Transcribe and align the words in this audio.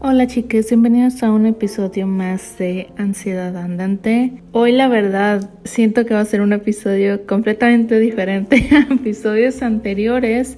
Hola 0.00 0.28
chicas, 0.28 0.68
bienvenidos 0.68 1.24
a 1.24 1.32
un 1.32 1.44
episodio 1.44 2.06
más 2.06 2.56
de 2.56 2.86
Ansiedad 2.96 3.56
Andante. 3.56 4.30
Hoy 4.52 4.70
la 4.70 4.86
verdad 4.86 5.50
siento 5.64 6.06
que 6.06 6.14
va 6.14 6.20
a 6.20 6.24
ser 6.24 6.40
un 6.40 6.52
episodio 6.52 7.26
completamente 7.26 7.98
diferente 7.98 8.68
a 8.90 8.94
episodios 8.94 9.60
anteriores 9.60 10.56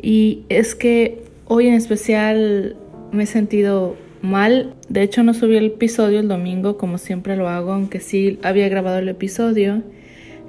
y 0.00 0.44
es 0.48 0.74
que 0.74 1.22
hoy 1.44 1.68
en 1.68 1.74
especial 1.74 2.78
me 3.12 3.24
he 3.24 3.26
sentido 3.26 3.94
mal. 4.22 4.74
De 4.88 5.02
hecho 5.02 5.22
no 5.22 5.34
subí 5.34 5.58
el 5.58 5.66
episodio 5.66 6.20
el 6.20 6.28
domingo 6.28 6.78
como 6.78 6.96
siempre 6.96 7.36
lo 7.36 7.50
hago, 7.50 7.74
aunque 7.74 8.00
sí 8.00 8.38
había 8.42 8.70
grabado 8.70 9.00
el 9.00 9.10
episodio. 9.10 9.82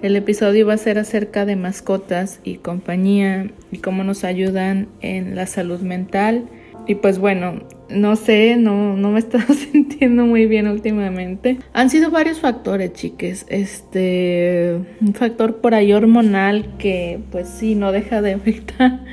El 0.02 0.16
episodio 0.16 0.66
va 0.66 0.76
a 0.76 0.78
ser 0.78 0.98
acerca 0.98 1.46
de 1.46 1.58
mascotas 1.58 2.40
y 2.46 2.56
compañía 2.56 3.52
y 3.70 3.80
cómo 3.80 4.06
nos 4.06 4.24
ayudan 4.24 4.88
en 5.02 5.36
la 5.36 5.46
salud 5.46 5.82
mental. 5.82 6.46
Y 6.88 6.96
pues 6.96 7.20
bueno, 7.20 7.64
no 7.90 8.16
sé, 8.16 8.58
no, 8.58 8.96
no 8.96 9.12
me 9.12 9.20
estaba 9.20 9.46
sintiendo 9.46 10.26
muy 10.26 10.46
bien 10.46 10.68
últimamente. 10.68 11.58
Han 11.74 11.90
sido 11.90 12.12
varios 12.12 12.40
factores, 12.40 12.94
chiques. 12.94 13.46
Este, 13.50 14.78
un 15.02 15.14
factor 15.14 15.58
por 15.58 15.74
ahí 15.74 15.94
hormonal 15.94 16.78
que 16.78 17.20
pues 17.32 17.48
sí, 17.48 17.76
no 17.76 17.92
deja 17.92 18.22
de 18.22 18.34
afectar. 18.34 19.04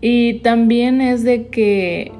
Y 0.00 0.40
también 0.40 1.00
es 1.00 1.24
de 1.24 1.48
que 1.48 2.12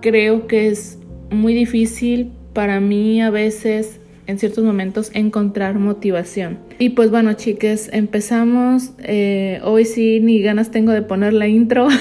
creo 0.00 0.46
que 0.46 0.68
es 0.68 0.98
muy 1.30 1.54
difícil 1.54 2.32
para 2.52 2.80
mí 2.80 3.22
a 3.22 3.30
veces 3.30 4.00
en 4.26 4.38
ciertos 4.38 4.64
momentos 4.64 5.10
encontrar 5.14 5.78
motivación. 5.78 6.58
Y 6.78 6.90
pues 6.90 7.10
bueno, 7.10 7.34
chiques, 7.34 7.90
empezamos. 7.92 8.92
Eh, 9.02 9.60
hoy 9.62 9.84
sí 9.84 10.20
ni 10.20 10.40
ganas 10.40 10.70
tengo 10.70 10.92
de 10.92 11.02
poner 11.02 11.32
la 11.32 11.46
intro. 11.46 11.88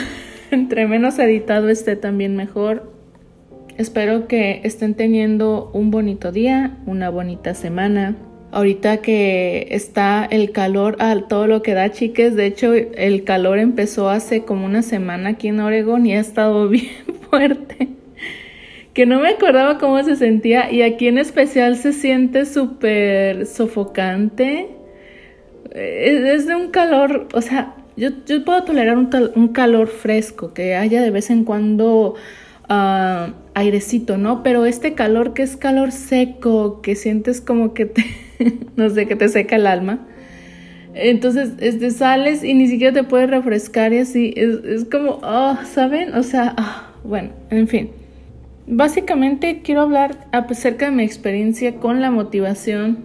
entre 0.53 0.87
menos 0.87 1.19
editado 1.19 1.69
esté 1.69 1.95
también 1.95 2.35
mejor. 2.35 2.91
Espero 3.77 4.27
que 4.27 4.61
estén 4.63 4.93
teniendo 4.93 5.71
un 5.73 5.89
bonito 5.89 6.31
día, 6.31 6.77
una 6.85 7.09
bonita 7.09 7.55
semana. 7.55 8.15
Ahorita 8.51 8.97
que 8.97 9.67
está 9.71 10.27
el 10.29 10.51
calor 10.51 10.95
a 10.99 11.19
todo 11.27 11.47
lo 11.47 11.63
que 11.63 11.73
da, 11.73 11.91
chiques. 11.91 12.35
De 12.35 12.45
hecho, 12.45 12.73
el 12.73 13.23
calor 13.23 13.57
empezó 13.57 14.09
hace 14.09 14.45
como 14.45 14.65
una 14.65 14.83
semana 14.83 15.29
aquí 15.29 15.47
en 15.47 15.59
Oregon 15.59 16.05
y 16.05 16.13
ha 16.13 16.19
estado 16.19 16.69
bien 16.69 16.85
fuerte. 17.29 17.89
Que 18.93 19.07
no 19.07 19.19
me 19.19 19.29
acordaba 19.29 19.79
cómo 19.79 20.03
se 20.03 20.15
sentía 20.15 20.71
y 20.71 20.83
aquí 20.83 21.07
en 21.07 21.17
especial 21.17 21.75
se 21.75 21.93
siente 21.93 22.45
súper 22.45 23.47
sofocante. 23.47 24.67
Es 25.71 26.45
de 26.45 26.55
un 26.55 26.69
calor, 26.69 27.27
o 27.33 27.41
sea, 27.41 27.73
yo, 27.95 28.09
yo 28.25 28.43
puedo 28.43 28.63
tolerar 28.63 28.97
un, 28.97 29.09
un, 29.35 29.47
calor 29.49 29.87
fresco, 29.87 30.53
que 30.53 30.75
haya 30.75 31.01
de 31.01 31.11
vez 31.11 31.29
en 31.29 31.43
cuando 31.43 32.15
uh, 32.69 33.33
airecito, 33.53 34.17
¿no? 34.17 34.43
Pero 34.43 34.65
este 34.65 34.93
calor 34.93 35.33
que 35.33 35.43
es 35.43 35.57
calor 35.57 35.91
seco, 35.91 36.81
que 36.81 36.95
sientes 36.95 37.41
como 37.41 37.73
que 37.73 37.85
te, 37.85 38.05
no 38.75 38.89
sé, 38.89 39.05
que 39.07 39.15
te 39.15 39.29
seca 39.29 39.55
el 39.55 39.67
alma. 39.67 40.07
Entonces, 40.95 41.53
este, 41.59 41.89
sales 41.91 42.43
y 42.43 42.53
ni 42.53 42.67
siquiera 42.67 42.93
te 42.93 43.03
puedes 43.03 43.29
refrescar 43.29 43.93
y 43.93 43.99
así, 43.99 44.33
es, 44.35 44.63
es 44.63 44.85
como, 44.85 45.19
oh, 45.23 45.57
¿saben? 45.65 46.13
O 46.13 46.23
sea, 46.23 46.55
oh, 46.57 47.07
bueno, 47.07 47.29
en 47.49 47.67
fin. 47.67 47.89
Básicamente 48.65 49.61
quiero 49.63 49.81
hablar 49.81 50.27
acerca 50.31 50.85
de 50.85 50.91
mi 50.91 51.03
experiencia 51.03 51.75
con 51.75 51.99
la 51.99 52.11
motivación 52.11 52.99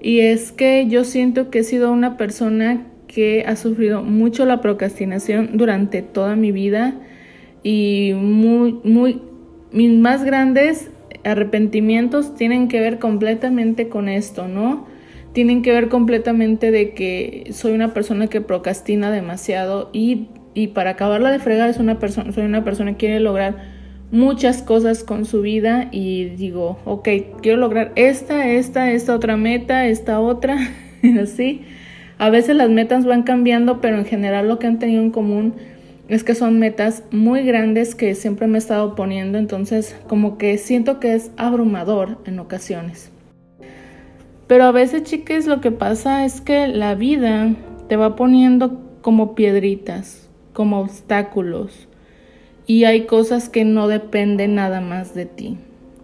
y 0.00 0.20
es 0.20 0.52
que 0.52 0.86
yo 0.86 1.02
siento 1.02 1.50
que 1.50 1.60
he 1.60 1.64
sido 1.64 1.90
una 1.90 2.16
persona 2.16 2.86
que 3.16 3.44
ha 3.46 3.56
sufrido 3.56 4.02
mucho 4.02 4.44
la 4.44 4.60
procrastinación 4.60 5.56
durante 5.56 6.02
toda 6.02 6.36
mi 6.36 6.52
vida 6.52 7.00
y 7.62 8.12
muy, 8.14 8.78
muy, 8.84 9.22
mis 9.72 9.90
más 9.90 10.22
grandes 10.22 10.90
arrepentimientos 11.24 12.34
tienen 12.34 12.68
que 12.68 12.78
ver 12.78 12.98
completamente 12.98 13.88
con 13.88 14.10
esto, 14.10 14.48
¿no? 14.48 14.86
Tienen 15.32 15.62
que 15.62 15.72
ver 15.72 15.88
completamente 15.88 16.70
de 16.70 16.92
que 16.92 17.48
soy 17.52 17.72
una 17.72 17.94
persona 17.94 18.26
que 18.26 18.42
procrastina 18.42 19.10
demasiado 19.10 19.88
y, 19.94 20.28
y 20.52 20.66
para 20.66 20.90
acabarla 20.90 21.30
de 21.30 21.38
fregar 21.38 21.70
es 21.70 21.78
una 21.78 21.98
persona, 21.98 22.32
soy 22.32 22.44
una 22.44 22.64
persona 22.64 22.92
que 22.92 22.98
quiere 22.98 23.20
lograr 23.20 23.64
muchas 24.10 24.60
cosas 24.60 25.04
con 25.04 25.24
su 25.24 25.40
vida 25.40 25.88
y 25.90 26.26
digo, 26.26 26.80
ok, 26.84 27.08
quiero 27.40 27.56
lograr 27.56 27.92
esta, 27.96 28.46
esta, 28.46 28.90
esta 28.90 29.14
otra 29.14 29.38
meta, 29.38 29.86
esta 29.86 30.20
otra, 30.20 30.58
así. 31.22 31.64
A 32.18 32.30
veces 32.30 32.56
las 32.56 32.70
metas 32.70 33.04
van 33.04 33.24
cambiando, 33.24 33.80
pero 33.80 33.98
en 33.98 34.06
general 34.06 34.48
lo 34.48 34.58
que 34.58 34.66
han 34.66 34.78
tenido 34.78 35.02
en 35.02 35.10
común 35.10 35.54
es 36.08 36.24
que 36.24 36.34
son 36.34 36.58
metas 36.58 37.02
muy 37.10 37.42
grandes 37.42 37.94
que 37.94 38.14
siempre 38.14 38.46
me 38.46 38.56
he 38.56 38.58
estado 38.58 38.94
poniendo, 38.94 39.38
entonces 39.38 39.94
como 40.08 40.38
que 40.38 40.56
siento 40.56 40.98
que 40.98 41.14
es 41.14 41.30
abrumador 41.36 42.18
en 42.24 42.38
ocasiones. 42.38 43.10
Pero 44.46 44.64
a 44.64 44.72
veces, 44.72 45.02
chicas, 45.02 45.46
lo 45.46 45.60
que 45.60 45.72
pasa 45.72 46.24
es 46.24 46.40
que 46.40 46.68
la 46.68 46.94
vida 46.94 47.54
te 47.88 47.96
va 47.96 48.16
poniendo 48.16 48.80
como 49.02 49.34
piedritas, 49.34 50.30
como 50.52 50.80
obstáculos, 50.80 51.88
y 52.66 52.84
hay 52.84 53.06
cosas 53.06 53.48
que 53.48 53.64
no 53.64 53.88
dependen 53.88 54.54
nada 54.54 54.80
más 54.80 55.14
de 55.14 55.26
ti. 55.26 55.58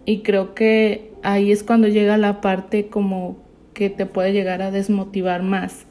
Y 0.05 0.19
creo 0.19 0.53
que 0.53 1.11
ahí 1.23 1.51
es 1.51 1.63
cuando 1.63 1.87
llega 1.87 2.17
la 2.17 2.39
parte 2.39 2.87
como 2.87 3.37
que 3.73 3.89
te 3.89 4.05
puede 4.05 4.33
llegar 4.33 4.61
a 4.61 4.71
desmotivar 4.71 5.41
más 5.41 5.87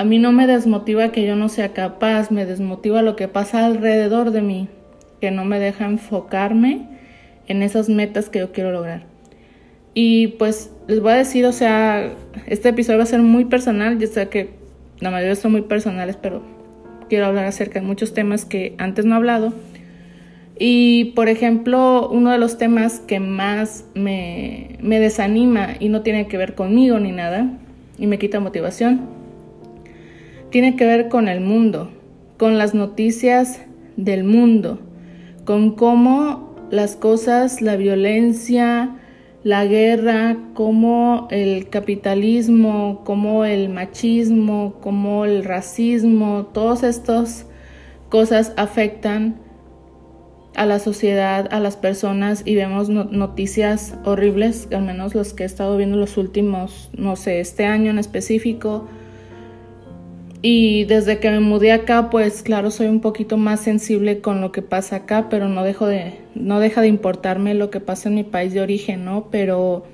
a 0.00 0.04
mí 0.04 0.18
no 0.18 0.32
me 0.32 0.46
desmotiva 0.46 1.12
que 1.12 1.26
yo 1.26 1.36
no 1.36 1.50
sea 1.50 1.74
capaz, 1.74 2.30
me 2.30 2.46
desmotiva 2.46 3.02
lo 3.02 3.16
que 3.16 3.28
pasa 3.28 3.66
alrededor 3.66 4.30
de 4.30 4.40
mí, 4.40 4.66
que 5.20 5.30
no 5.30 5.44
me 5.44 5.58
deja 5.58 5.84
enfocarme 5.84 6.88
en 7.48 7.62
esas 7.62 7.90
metas 7.90 8.30
que 8.30 8.38
yo 8.38 8.50
quiero 8.50 8.72
lograr. 8.72 9.02
Y 9.92 10.28
pues 10.38 10.70
les 10.88 11.00
voy 11.00 11.12
a 11.12 11.16
decir, 11.16 11.44
o 11.44 11.52
sea, 11.52 12.14
este 12.46 12.70
episodio 12.70 12.96
va 12.96 13.04
a 13.04 13.08
ser 13.08 13.20
muy 13.20 13.44
personal, 13.44 13.98
yo 13.98 14.06
sé 14.06 14.30
que 14.30 14.48
la 15.00 15.10
mayoría 15.10 15.36
son 15.36 15.52
muy 15.52 15.60
personales, 15.60 16.16
pero 16.16 16.40
quiero 17.10 17.26
hablar 17.26 17.44
acerca 17.44 17.80
de 17.80 17.86
muchos 17.86 18.14
temas 18.14 18.46
que 18.46 18.74
antes 18.78 19.04
no 19.04 19.16
he 19.16 19.18
hablado. 19.18 19.52
Y 20.58 21.12
por 21.14 21.28
ejemplo, 21.28 22.08
uno 22.08 22.32
de 22.32 22.38
los 22.38 22.56
temas 22.56 23.00
que 23.00 23.20
más 23.20 23.84
me, 23.94 24.78
me 24.80 24.98
desanima 24.98 25.74
y 25.78 25.90
no 25.90 26.00
tiene 26.00 26.26
que 26.26 26.38
ver 26.38 26.54
conmigo 26.54 26.98
ni 26.98 27.12
nada, 27.12 27.50
y 27.98 28.06
me 28.06 28.18
quita 28.18 28.40
motivación, 28.40 29.19
tiene 30.50 30.76
que 30.76 30.84
ver 30.84 31.08
con 31.08 31.28
el 31.28 31.40
mundo, 31.40 31.90
con 32.38 32.58
las 32.58 32.74
noticias 32.74 33.60
del 33.96 34.24
mundo, 34.24 34.78
con 35.44 35.74
cómo 35.74 36.54
las 36.70 36.96
cosas, 36.96 37.62
la 37.62 37.76
violencia, 37.76 38.96
la 39.42 39.64
guerra, 39.64 40.36
cómo 40.54 41.28
el 41.30 41.68
capitalismo, 41.68 43.02
cómo 43.04 43.44
el 43.44 43.68
machismo, 43.68 44.74
cómo 44.80 45.24
el 45.24 45.44
racismo, 45.44 46.50
todas 46.52 46.82
estas 46.82 47.46
cosas 48.08 48.52
afectan 48.56 49.40
a 50.56 50.66
la 50.66 50.78
sociedad, 50.78 51.48
a 51.52 51.60
las 51.60 51.76
personas 51.76 52.42
y 52.44 52.54
vemos 52.54 52.88
noticias 52.88 53.94
horribles, 54.04 54.68
al 54.72 54.82
menos 54.82 55.14
los 55.14 55.32
que 55.32 55.44
he 55.44 55.46
estado 55.46 55.76
viendo 55.76 55.96
los 55.96 56.16
últimos, 56.16 56.90
no 56.96 57.16
sé, 57.16 57.40
este 57.40 57.64
año 57.64 57.90
en 57.90 57.98
específico, 57.98 58.88
y 60.42 60.84
desde 60.84 61.18
que 61.18 61.30
me 61.30 61.40
mudé 61.40 61.72
acá, 61.72 62.08
pues 62.08 62.42
claro, 62.42 62.70
soy 62.70 62.86
un 62.86 63.00
poquito 63.00 63.36
más 63.36 63.60
sensible 63.60 64.20
con 64.20 64.40
lo 64.40 64.52
que 64.52 64.62
pasa 64.62 64.96
acá, 64.96 65.28
pero 65.28 65.48
no 65.48 65.62
dejo 65.64 65.86
de, 65.86 66.14
no 66.34 66.60
deja 66.60 66.80
de 66.80 66.88
importarme 66.88 67.52
lo 67.52 67.70
que 67.70 67.80
pasa 67.80 68.08
en 68.08 68.14
mi 68.14 68.24
país 68.24 68.54
de 68.54 68.62
origen, 68.62 69.04
¿no? 69.04 69.28
Pero, 69.30 69.84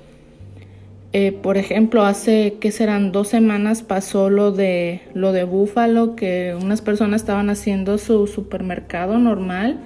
eh, 1.11 1.33
por 1.33 1.57
ejemplo, 1.57 2.03
hace 2.05 2.55
que 2.61 2.71
serán 2.71 3.11
dos 3.11 3.27
semanas 3.27 3.81
pasó 3.81 4.29
lo 4.29 4.53
de 4.53 5.01
lo 5.13 5.33
de 5.33 5.43
Búfalo, 5.43 6.15
que 6.15 6.55
unas 6.61 6.81
personas 6.81 7.21
estaban 7.21 7.49
haciendo 7.49 7.97
su 7.97 8.25
supermercado 8.27 9.17
normal 9.17 9.79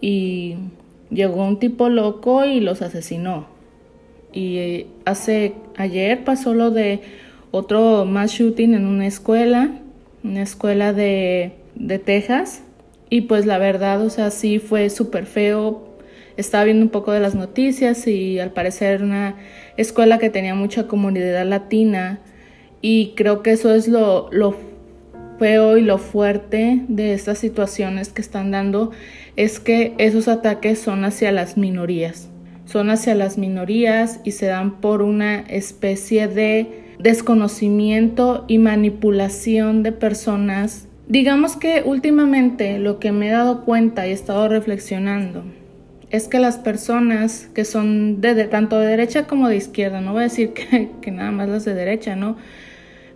y 0.00 0.56
llegó 1.10 1.46
un 1.46 1.58
tipo 1.58 1.90
loco 1.90 2.46
y 2.46 2.60
los 2.60 2.80
asesinó. 2.80 3.48
Y 4.32 4.56
eh, 4.56 4.86
hace 5.04 5.52
ayer 5.76 6.24
pasó 6.24 6.54
lo 6.54 6.70
de 6.70 7.02
otro 7.56 8.04
mass 8.04 8.32
shooting 8.32 8.74
en 8.74 8.84
una 8.84 9.06
escuela, 9.06 9.70
una 10.24 10.42
escuela 10.42 10.92
de, 10.92 11.52
de 11.74 11.98
Texas. 11.98 12.62
Y 13.10 13.22
pues 13.22 13.46
la 13.46 13.58
verdad, 13.58 14.02
o 14.02 14.10
sea, 14.10 14.30
sí 14.30 14.58
fue 14.58 14.90
súper 14.90 15.26
feo. 15.26 15.94
Estaba 16.36 16.64
viendo 16.64 16.82
un 16.82 16.90
poco 16.90 17.12
de 17.12 17.20
las 17.20 17.36
noticias 17.36 18.08
y 18.08 18.40
al 18.40 18.50
parecer 18.50 19.04
una 19.04 19.36
escuela 19.76 20.18
que 20.18 20.30
tenía 20.30 20.54
mucha 20.54 20.88
comunidad 20.88 21.46
latina. 21.46 22.18
Y 22.80 23.12
creo 23.14 23.42
que 23.42 23.52
eso 23.52 23.72
es 23.74 23.86
lo, 23.86 24.28
lo 24.32 24.56
feo 25.38 25.76
y 25.76 25.82
lo 25.82 25.98
fuerte 25.98 26.82
de 26.88 27.14
estas 27.14 27.38
situaciones 27.38 28.08
que 28.08 28.22
están 28.22 28.50
dando, 28.50 28.90
es 29.36 29.60
que 29.60 29.94
esos 29.98 30.28
ataques 30.28 30.78
son 30.78 31.04
hacia 31.04 31.32
las 31.32 31.56
minorías. 31.56 32.28
Son 32.66 32.90
hacia 32.90 33.14
las 33.14 33.36
minorías 33.36 34.20
y 34.24 34.32
se 34.32 34.46
dan 34.46 34.80
por 34.80 35.02
una 35.02 35.40
especie 35.40 36.28
de 36.28 36.83
desconocimiento 37.04 38.44
y 38.48 38.58
manipulación 38.58 39.84
de 39.84 39.92
personas 39.92 40.88
Digamos 41.06 41.56
que 41.56 41.82
últimamente 41.84 42.78
lo 42.78 42.98
que 42.98 43.12
me 43.12 43.28
he 43.28 43.32
dado 43.32 43.64
cuenta 43.64 44.06
y 44.06 44.10
he 44.10 44.14
estado 44.14 44.48
reflexionando 44.48 45.44
es 46.08 46.28
que 46.28 46.38
las 46.38 46.56
personas 46.56 47.50
que 47.54 47.66
son 47.66 48.22
de, 48.22 48.44
tanto 48.44 48.78
de 48.78 48.86
derecha 48.86 49.26
como 49.26 49.48
de 49.48 49.56
izquierda, 49.56 50.00
no 50.00 50.12
voy 50.12 50.20
a 50.20 50.24
decir 50.24 50.52
que, 51.00 51.10
nada 51.10 51.30
más 51.30 51.48
las 51.48 51.64
de 51.66 51.74
derecha, 51.74 52.16
¿no? 52.16 52.36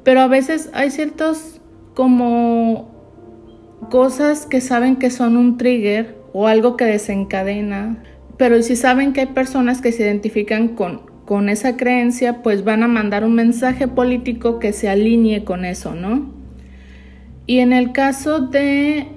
Pero 0.04 0.20
a 0.20 0.26
veces 0.26 0.68
hay 0.74 0.90
ciertos 0.90 1.60
como 1.94 2.94
cosas 3.90 4.44
que 4.44 4.60
saben 4.60 4.96
que 4.96 5.10
son 5.10 5.36
un 5.36 5.56
trigger 5.56 6.16
o 6.34 6.46
algo 6.46 6.76
que 6.76 6.84
desencadena, 6.84 8.02
pero 8.36 8.62
si 8.62 8.76
saben 8.76 9.14
que 9.14 9.20
hay 9.20 9.26
personas 9.28 9.80
que 9.80 9.92
se 9.92 10.02
identifican 10.02 10.68
con, 10.68 11.07
con 11.28 11.50
esa 11.50 11.76
creencia, 11.76 12.42
pues 12.42 12.64
van 12.64 12.82
a 12.82 12.88
mandar 12.88 13.22
un 13.22 13.34
mensaje 13.34 13.86
político 13.86 14.58
que 14.58 14.72
se 14.72 14.88
alinee 14.88 15.44
con 15.44 15.66
eso, 15.66 15.94
¿no? 15.94 16.32
Y 17.46 17.58
en 17.58 17.74
el 17.74 17.92
caso 17.92 18.40
de, 18.40 19.08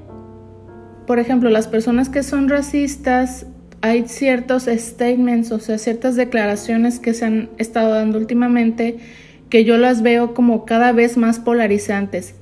por 1.08 1.20
ejemplo, 1.20 1.50
las 1.50 1.70
personas 1.70 2.10
que 2.10 2.22
son 2.22 2.50
racistas, 2.50 3.46
hay 3.80 4.10
ciertos 4.10 4.64
statements, 4.66 5.54
o 5.54 5.60
sea, 5.60 5.78
ciertas 5.78 6.18
declaraciones 6.18 7.00
que 7.00 7.14
se 7.14 7.24
han 7.24 7.50
estado 7.58 7.94
dando 7.94 8.18
últimamente 8.18 8.98
que 9.50 9.64
yo 9.64 9.78
las 9.78 10.02
veo 10.02 10.34
como 10.34 10.66
cada 10.66 10.92
vez 10.92 11.16
más 11.16 11.40
polarizantes. 11.40 12.36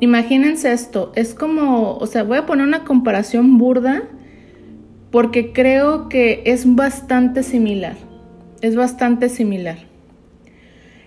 Imagínense 0.00 0.70
esto, 0.70 1.12
es 1.14 1.32
como, 1.32 1.96
o 1.96 2.06
sea, 2.06 2.24
voy 2.24 2.36
a 2.36 2.44
poner 2.44 2.66
una 2.66 2.84
comparación 2.84 3.56
burda 3.56 4.02
porque 5.10 5.54
creo 5.54 6.10
que 6.10 6.42
es 6.44 6.74
bastante 6.76 7.42
similar, 7.42 7.96
es 8.60 8.76
bastante 8.76 9.28
similar. 9.28 9.78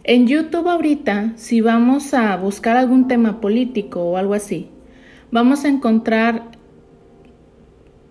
En 0.03 0.27
YouTube 0.27 0.67
ahorita, 0.67 1.33
si 1.35 1.61
vamos 1.61 2.13
a 2.13 2.35
buscar 2.37 2.75
algún 2.75 3.07
tema 3.07 3.39
político 3.39 4.01
o 4.03 4.17
algo 4.17 4.33
así, 4.33 4.69
vamos 5.31 5.63
a 5.63 5.67
encontrar 5.67 6.49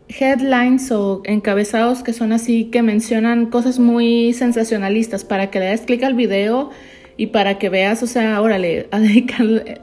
headlines 0.08 0.90
o 0.92 1.22
encabezados 1.24 2.02
que 2.02 2.12
son 2.12 2.32
así, 2.32 2.66
que 2.66 2.82
mencionan 2.82 3.46
cosas 3.46 3.78
muy 3.78 4.32
sensacionalistas 4.32 5.24
para 5.24 5.50
que 5.50 5.60
le 5.60 5.66
des 5.66 5.82
clic 5.82 6.02
al 6.02 6.14
video 6.14 6.70
y 7.16 7.28
para 7.28 7.58
que 7.58 7.68
veas, 7.68 8.02
o 8.02 8.06
sea, 8.06 8.40
órale, 8.40 8.88
a 8.92 9.00
dedicarle 9.00 9.80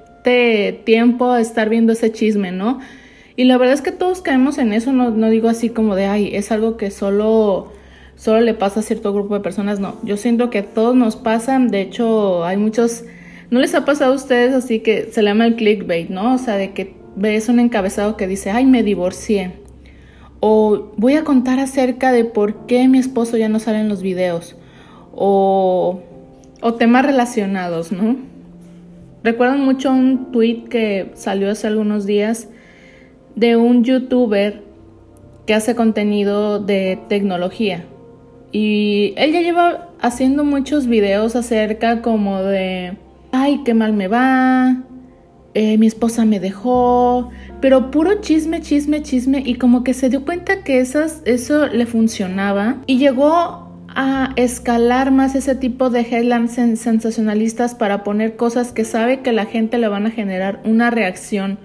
tiempo 0.83 1.31
a 1.31 1.39
estar 1.39 1.69
viendo 1.69 1.93
ese 1.93 2.11
chisme, 2.11 2.51
¿no? 2.51 2.79
Y 3.35 3.45
la 3.45 3.57
verdad 3.57 3.75
es 3.75 3.81
que 3.81 3.91
todos 3.91 4.21
caemos 4.21 4.57
en 4.57 4.73
eso, 4.73 4.91
no, 4.91 5.11
no 5.11 5.29
digo 5.29 5.47
así 5.47 5.69
como 5.69 5.95
de, 5.95 6.05
ay, 6.05 6.35
es 6.35 6.51
algo 6.51 6.75
que 6.75 6.91
solo, 6.91 7.71
solo 8.17 8.41
le 8.41 8.53
pasa 8.53 8.81
a 8.81 8.83
cierto 8.83 9.13
grupo 9.13 9.35
de 9.35 9.39
personas, 9.39 9.79
no, 9.79 9.95
yo 10.03 10.17
siento 10.17 10.49
que 10.49 10.59
a 10.59 10.65
todos 10.65 10.95
nos 10.95 11.15
pasan, 11.15 11.69
de 11.69 11.81
hecho 11.81 12.43
hay 12.43 12.57
muchos, 12.57 13.05
¿no 13.51 13.59
les 13.59 13.73
ha 13.75 13.85
pasado 13.85 14.11
a 14.11 14.15
ustedes 14.15 14.53
así 14.53 14.79
que 14.79 15.09
se 15.11 15.21
le 15.21 15.29
llama 15.29 15.45
el 15.45 15.55
clickbait, 15.55 16.09
¿no? 16.09 16.33
O 16.33 16.37
sea, 16.37 16.57
de 16.57 16.73
que 16.73 16.97
ves 17.15 17.47
un 17.47 17.59
encabezado 17.59 18.17
que 18.17 18.27
dice, 18.27 18.51
ay, 18.51 18.65
me 18.65 18.83
divorcié. 18.83 19.53
O 20.39 20.91
voy 20.97 21.13
a 21.13 21.23
contar 21.23 21.59
acerca 21.59 22.11
de 22.11 22.25
por 22.25 22.67
qué 22.67 22.87
mi 22.87 22.99
esposo 22.99 23.37
ya 23.37 23.49
no 23.49 23.59
sale 23.59 23.79
en 23.79 23.89
los 23.89 24.01
videos. 24.01 24.55
O, 25.15 26.01
o 26.61 26.73
temas 26.75 27.05
relacionados, 27.05 27.91
¿no? 27.91 28.17
Recuerdo 29.23 29.57
mucho 29.57 29.91
un 29.91 30.31
tweet 30.31 30.65
que 30.69 31.11
salió 31.15 31.49
hace 31.49 31.67
algunos 31.67 32.05
días 32.05 32.49
de 33.35 33.57
un 33.57 33.83
youtuber 33.83 34.63
que 35.47 35.53
hace 35.53 35.75
contenido 35.75 36.59
de 36.59 36.99
tecnología. 37.09 37.85
Y 38.51 39.13
él 39.17 39.33
ya 39.33 39.41
lleva 39.41 39.89
haciendo 40.01 40.43
muchos 40.43 40.87
videos 40.87 41.35
acerca 41.35 42.01
como 42.01 42.41
de, 42.41 42.97
ay, 43.31 43.61
qué 43.65 43.73
mal 43.73 43.93
me 43.93 44.07
va, 44.07 44.83
eh, 45.53 45.77
mi 45.77 45.87
esposa 45.87 46.23
me 46.23 46.39
dejó, 46.39 47.29
pero 47.61 47.89
puro 47.89 48.21
chisme, 48.21 48.61
chisme, 48.61 49.01
chisme, 49.01 49.41
y 49.45 49.55
como 49.55 49.83
que 49.83 49.93
se 49.93 50.09
dio 50.09 50.23
cuenta 50.23 50.63
que 50.63 50.79
esas, 50.79 51.21
eso 51.25 51.67
le 51.67 51.85
funcionaba 51.85 52.77
y 52.85 52.99
llegó 52.99 53.67
a 53.89 54.33
escalar 54.35 55.11
más 55.11 55.33
ese 55.33 55.55
tipo 55.55 55.89
de 55.89 56.01
headlines 56.01 56.51
sensacionalistas 56.51 57.73
para 57.73 58.03
poner 58.03 58.35
cosas 58.35 58.71
que 58.71 58.85
sabe 58.85 59.21
que 59.21 59.31
la 59.31 59.45
gente 59.45 59.79
le 59.79 59.87
van 59.87 60.05
a 60.05 60.11
generar 60.11 60.61
una 60.63 60.91
reacción 60.91 61.57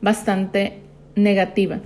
bastante 0.00 0.78
negativa. 1.16 1.80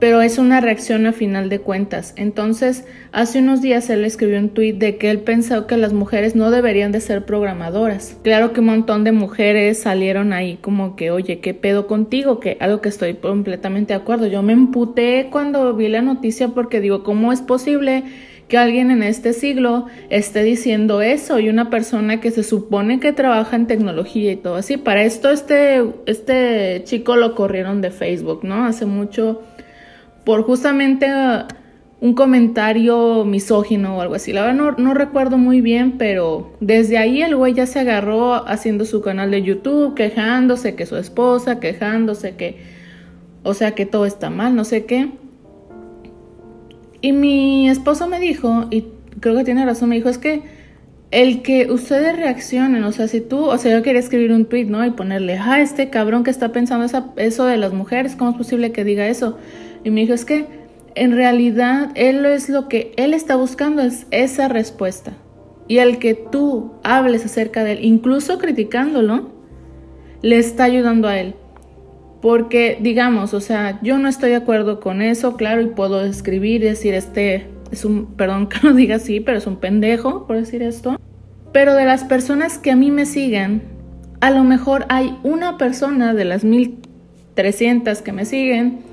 Pero 0.00 0.22
es 0.22 0.38
una 0.38 0.60
reacción 0.60 1.06
a 1.06 1.12
final 1.12 1.50
de 1.50 1.60
cuentas. 1.60 2.14
Entonces, 2.16 2.84
hace 3.12 3.38
unos 3.38 3.60
días 3.60 3.90
él 3.90 4.04
escribió 4.04 4.38
un 4.38 4.48
tweet 4.48 4.72
de 4.72 4.96
que 4.96 5.10
él 5.10 5.20
pensó 5.20 5.66
que 5.66 5.76
las 5.76 5.92
mujeres 5.92 6.34
no 6.34 6.50
deberían 6.50 6.90
de 6.90 7.00
ser 7.00 7.26
programadoras. 7.26 8.16
Claro 8.24 8.52
que 8.52 8.60
un 8.60 8.66
montón 8.66 9.04
de 9.04 9.12
mujeres 9.12 9.80
salieron 9.80 10.32
ahí 10.32 10.58
como 10.60 10.96
que, 10.96 11.10
oye, 11.10 11.40
¿qué 11.40 11.52
pedo 11.54 11.86
contigo? 11.86 12.40
Que 12.40 12.56
algo 12.60 12.80
que 12.80 12.88
estoy 12.88 13.14
completamente 13.14 13.92
de 13.92 14.00
acuerdo. 14.00 14.26
Yo 14.26 14.42
me 14.42 14.54
emputé 14.54 15.28
cuando 15.30 15.74
vi 15.76 15.88
la 15.88 16.02
noticia 16.02 16.48
porque 16.48 16.80
digo, 16.80 17.04
¿cómo 17.04 17.32
es 17.32 17.42
posible? 17.42 18.04
que 18.50 18.58
alguien 18.58 18.90
en 18.90 19.02
este 19.02 19.32
siglo 19.32 19.86
esté 20.10 20.42
diciendo 20.42 21.00
eso 21.00 21.38
y 21.38 21.48
una 21.48 21.70
persona 21.70 22.20
que 22.20 22.32
se 22.32 22.42
supone 22.42 22.98
que 22.98 23.12
trabaja 23.12 23.54
en 23.54 23.68
tecnología 23.68 24.32
y 24.32 24.36
todo 24.36 24.56
así. 24.56 24.76
Para 24.76 25.04
esto 25.04 25.30
este, 25.30 25.82
este 26.06 26.82
chico 26.84 27.14
lo 27.14 27.36
corrieron 27.36 27.80
de 27.80 27.92
Facebook, 27.92 28.40
¿no? 28.42 28.64
Hace 28.66 28.86
mucho 28.86 29.40
por 30.24 30.42
justamente 30.42 31.06
uh, 31.06 31.46
un 32.00 32.14
comentario 32.14 33.24
misógino 33.24 33.98
o 33.98 34.00
algo 34.00 34.14
así. 34.14 34.32
La 34.32 34.42
verdad 34.42 34.56
no, 34.56 34.72
no 34.72 34.94
recuerdo 34.94 35.36
muy 35.36 35.60
bien, 35.60 35.98
pero 35.98 36.52
desde 36.60 36.98
ahí 36.98 37.22
el 37.22 37.36
güey 37.36 37.54
ya 37.54 37.66
se 37.66 37.80
agarró 37.80 38.48
haciendo 38.48 38.84
su 38.86 39.02
canal 39.02 39.30
de 39.30 39.42
YouTube, 39.42 39.94
quejándose 39.94 40.74
que 40.74 40.86
su 40.86 40.96
esposa, 40.96 41.60
quejándose 41.60 42.36
que, 42.36 42.58
o 43.42 43.52
sea, 43.54 43.72
que 43.72 43.84
todo 43.86 44.06
está 44.06 44.30
mal, 44.30 44.56
no 44.56 44.64
sé 44.64 44.86
qué. 44.86 45.10
Y 47.02 47.12
mi 47.12 47.68
esposo 47.68 48.08
me 48.08 48.18
dijo, 48.18 48.66
y 48.70 48.86
creo 49.20 49.36
que 49.36 49.44
tiene 49.44 49.64
razón, 49.64 49.90
me 49.90 49.96
dijo, 49.96 50.08
es 50.08 50.18
que 50.18 50.42
el 51.10 51.42
que 51.42 51.70
ustedes 51.70 52.16
reaccionen, 52.16 52.84
o 52.84 52.92
sea, 52.92 53.08
si 53.08 53.20
tú, 53.20 53.46
o 53.46 53.58
sea, 53.58 53.76
yo 53.76 53.82
quería 53.82 54.00
escribir 54.00 54.32
un 54.32 54.44
tweet, 54.44 54.66
¿no? 54.66 54.84
Y 54.86 54.90
ponerle, 54.90 55.38
ah, 55.38 55.60
este 55.60 55.90
cabrón 55.90 56.24
que 56.24 56.30
está 56.30 56.52
pensando 56.52 56.86
eso 57.16 57.46
de 57.46 57.56
las 57.56 57.72
mujeres, 57.72 58.16
¿cómo 58.16 58.30
es 58.30 58.36
posible 58.36 58.72
que 58.72 58.84
diga 58.84 59.08
eso? 59.08 59.36
Y 59.84 59.90
me 59.90 60.02
dijo, 60.02 60.14
es 60.14 60.24
que 60.24 60.46
en 60.94 61.12
realidad 61.12 61.90
él 61.94 62.24
es 62.26 62.48
lo 62.48 62.68
que 62.68 62.92
él 62.96 63.14
está 63.14 63.36
buscando, 63.36 63.82
es 63.82 64.06
esa 64.10 64.48
respuesta. 64.48 65.12
Y 65.68 65.78
el 65.78 65.98
que 65.98 66.14
tú 66.14 66.72
hables 66.82 67.24
acerca 67.24 67.62
de 67.62 67.72
él, 67.72 67.84
incluso 67.84 68.38
criticándolo, 68.38 69.30
le 70.22 70.38
está 70.38 70.64
ayudando 70.64 71.08
a 71.08 71.18
él. 71.18 71.34
Porque, 72.20 72.76
digamos, 72.80 73.32
o 73.34 73.40
sea, 73.40 73.78
yo 73.82 73.98
no 73.98 74.08
estoy 74.08 74.30
de 74.30 74.36
acuerdo 74.36 74.80
con 74.80 75.00
eso, 75.00 75.36
claro, 75.36 75.62
y 75.62 75.68
puedo 75.68 76.02
escribir 76.04 76.62
y 76.62 76.66
decir, 76.66 76.92
este 76.94 77.46
es 77.70 77.84
un, 77.84 78.14
perdón 78.16 78.48
que 78.48 78.58
lo 78.66 78.74
diga 78.74 78.96
así, 78.96 79.20
pero 79.20 79.38
es 79.38 79.46
un 79.46 79.56
pendejo 79.56 80.26
por 80.26 80.36
decir 80.36 80.62
esto. 80.62 80.98
Pero 81.52 81.74
de 81.74 81.84
las 81.84 82.04
personas 82.04 82.58
que 82.58 82.70
a 82.70 82.76
mí 82.76 82.90
me 82.90 83.06
siguen, 83.06 83.62
a 84.20 84.30
lo 84.30 84.44
mejor 84.44 84.86
hay 84.88 85.16
una 85.22 85.56
persona 85.56 86.14
de 86.14 86.24
las 86.24 86.44
1300 86.44 88.02
que 88.02 88.12
me 88.12 88.24
siguen 88.24 88.89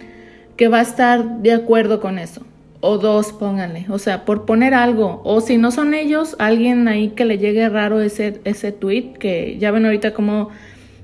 que 0.58 0.68
va 0.68 0.80
a 0.80 0.82
estar 0.82 1.42
de 1.42 1.54
acuerdo 1.54 2.02
con 2.02 2.20
eso. 2.20 2.42
O 2.80 2.98
dos, 2.98 3.32
pónganle. 3.32 3.86
O 3.90 4.00
sea, 4.00 4.26
por 4.26 4.46
poner 4.46 4.74
algo. 4.74 5.22
O 5.24 5.42
si 5.42 5.58
no 5.58 5.72
son 5.72 5.94
ellos, 5.94 6.36
alguien 6.40 6.88
ahí 6.88 7.10
que 7.10 7.26
le 7.26 7.38
llegue 7.38 7.70
raro 7.70 8.02
ese, 8.02 8.40
ese 8.44 8.72
tweet, 8.72 9.14
que 9.20 9.58
ya 9.60 9.72
ven 9.72 9.86
ahorita 9.86 10.14
cómo 10.14 10.50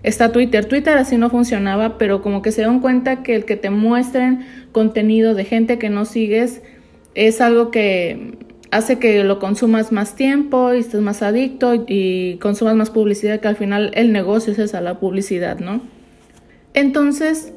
está 0.03 0.31
Twitter. 0.31 0.65
Twitter 0.65 0.97
así 0.97 1.17
no 1.17 1.29
funcionaba, 1.29 1.97
pero 1.97 2.21
como 2.21 2.41
que 2.41 2.51
se 2.51 2.61
dan 2.61 2.79
cuenta 2.79 3.23
que 3.23 3.35
el 3.35 3.45
que 3.45 3.55
te 3.55 3.69
muestren 3.69 4.45
contenido 4.71 5.33
de 5.33 5.45
gente 5.45 5.79
que 5.79 5.89
no 5.89 6.05
sigues 6.05 6.61
es 7.15 7.41
algo 7.41 7.71
que 7.71 8.37
hace 8.71 8.97
que 8.97 9.23
lo 9.23 9.39
consumas 9.39 9.91
más 9.91 10.15
tiempo 10.15 10.73
y 10.73 10.79
estés 10.79 11.01
más 11.01 11.21
adicto 11.21 11.85
y 11.87 12.37
consumas 12.41 12.75
más 12.75 12.89
publicidad, 12.89 13.39
que 13.39 13.47
al 13.47 13.55
final 13.55 13.91
el 13.93 14.11
negocio 14.11 14.51
es 14.51 14.59
esa, 14.59 14.81
la 14.81 14.99
publicidad, 14.99 15.59
¿no? 15.59 15.81
Entonces, 16.73 17.53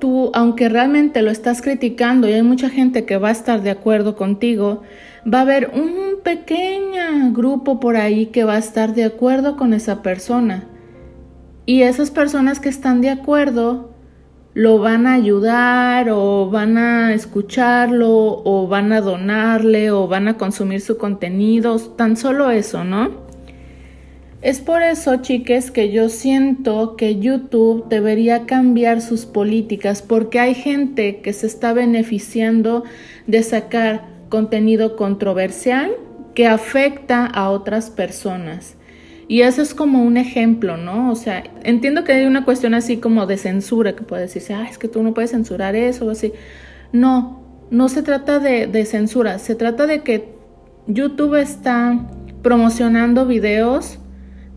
tú, 0.00 0.32
aunque 0.34 0.68
realmente 0.68 1.22
lo 1.22 1.30
estás 1.30 1.62
criticando 1.62 2.28
y 2.28 2.32
hay 2.32 2.42
mucha 2.42 2.68
gente 2.68 3.04
que 3.04 3.18
va 3.18 3.28
a 3.28 3.32
estar 3.32 3.62
de 3.62 3.70
acuerdo 3.70 4.16
contigo, 4.16 4.82
va 5.32 5.38
a 5.38 5.42
haber 5.42 5.70
un 5.74 6.22
pequeño 6.24 7.32
grupo 7.32 7.78
por 7.78 7.96
ahí 7.96 8.26
que 8.26 8.44
va 8.44 8.54
a 8.54 8.58
estar 8.58 8.94
de 8.94 9.04
acuerdo 9.04 9.56
con 9.56 9.74
esa 9.74 10.02
persona. 10.02 10.64
Y 11.66 11.82
esas 11.82 12.10
personas 12.10 12.58
que 12.58 12.68
están 12.68 13.00
de 13.00 13.10
acuerdo 13.10 13.90
lo 14.54 14.78
van 14.78 15.06
a 15.06 15.14
ayudar 15.14 16.08
o 16.10 16.50
van 16.50 16.76
a 16.76 17.14
escucharlo 17.14 18.42
o 18.44 18.66
van 18.66 18.92
a 18.92 19.00
donarle 19.00 19.90
o 19.92 20.08
van 20.08 20.26
a 20.26 20.36
consumir 20.36 20.80
su 20.80 20.98
contenido, 20.98 21.78
tan 21.78 22.16
solo 22.16 22.50
eso, 22.50 22.82
¿no? 22.82 23.29
Es 24.42 24.60
por 24.60 24.82
eso, 24.82 25.16
chiques, 25.16 25.70
que 25.70 25.92
yo 25.92 26.08
siento 26.08 26.96
que 26.96 27.20
YouTube 27.20 27.86
debería 27.90 28.46
cambiar 28.46 29.02
sus 29.02 29.26
políticas 29.26 30.00
porque 30.00 30.40
hay 30.40 30.54
gente 30.54 31.20
que 31.20 31.34
se 31.34 31.46
está 31.46 31.74
beneficiando 31.74 32.84
de 33.26 33.42
sacar 33.42 34.06
contenido 34.30 34.96
controversial 34.96 35.90
que 36.34 36.46
afecta 36.46 37.26
a 37.26 37.50
otras 37.50 37.90
personas. 37.90 38.76
Y 39.28 39.42
eso 39.42 39.60
es 39.60 39.74
como 39.74 40.02
un 40.02 40.16
ejemplo, 40.16 40.78
¿no? 40.78 41.12
O 41.12 41.16
sea, 41.16 41.44
entiendo 41.62 42.02
que 42.02 42.12
hay 42.12 42.24
una 42.24 42.46
cuestión 42.46 42.72
así 42.72 42.96
como 42.96 43.26
de 43.26 43.36
censura, 43.36 43.94
que 43.94 44.04
puede 44.04 44.22
decirse, 44.22 44.54
ah, 44.54 44.66
es 44.68 44.78
que 44.78 44.88
tú 44.88 45.02
no 45.02 45.12
puedes 45.12 45.32
censurar 45.32 45.76
eso 45.76 46.06
o 46.06 46.10
así. 46.10 46.32
No, 46.92 47.42
no 47.70 47.90
se 47.90 48.02
trata 48.02 48.38
de, 48.38 48.66
de 48.66 48.86
censura, 48.86 49.38
se 49.38 49.54
trata 49.54 49.86
de 49.86 50.02
que 50.02 50.30
YouTube 50.86 51.36
está 51.40 52.08
promocionando 52.42 53.26
videos 53.26 53.99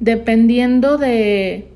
dependiendo 0.04 0.98
de 0.98 1.70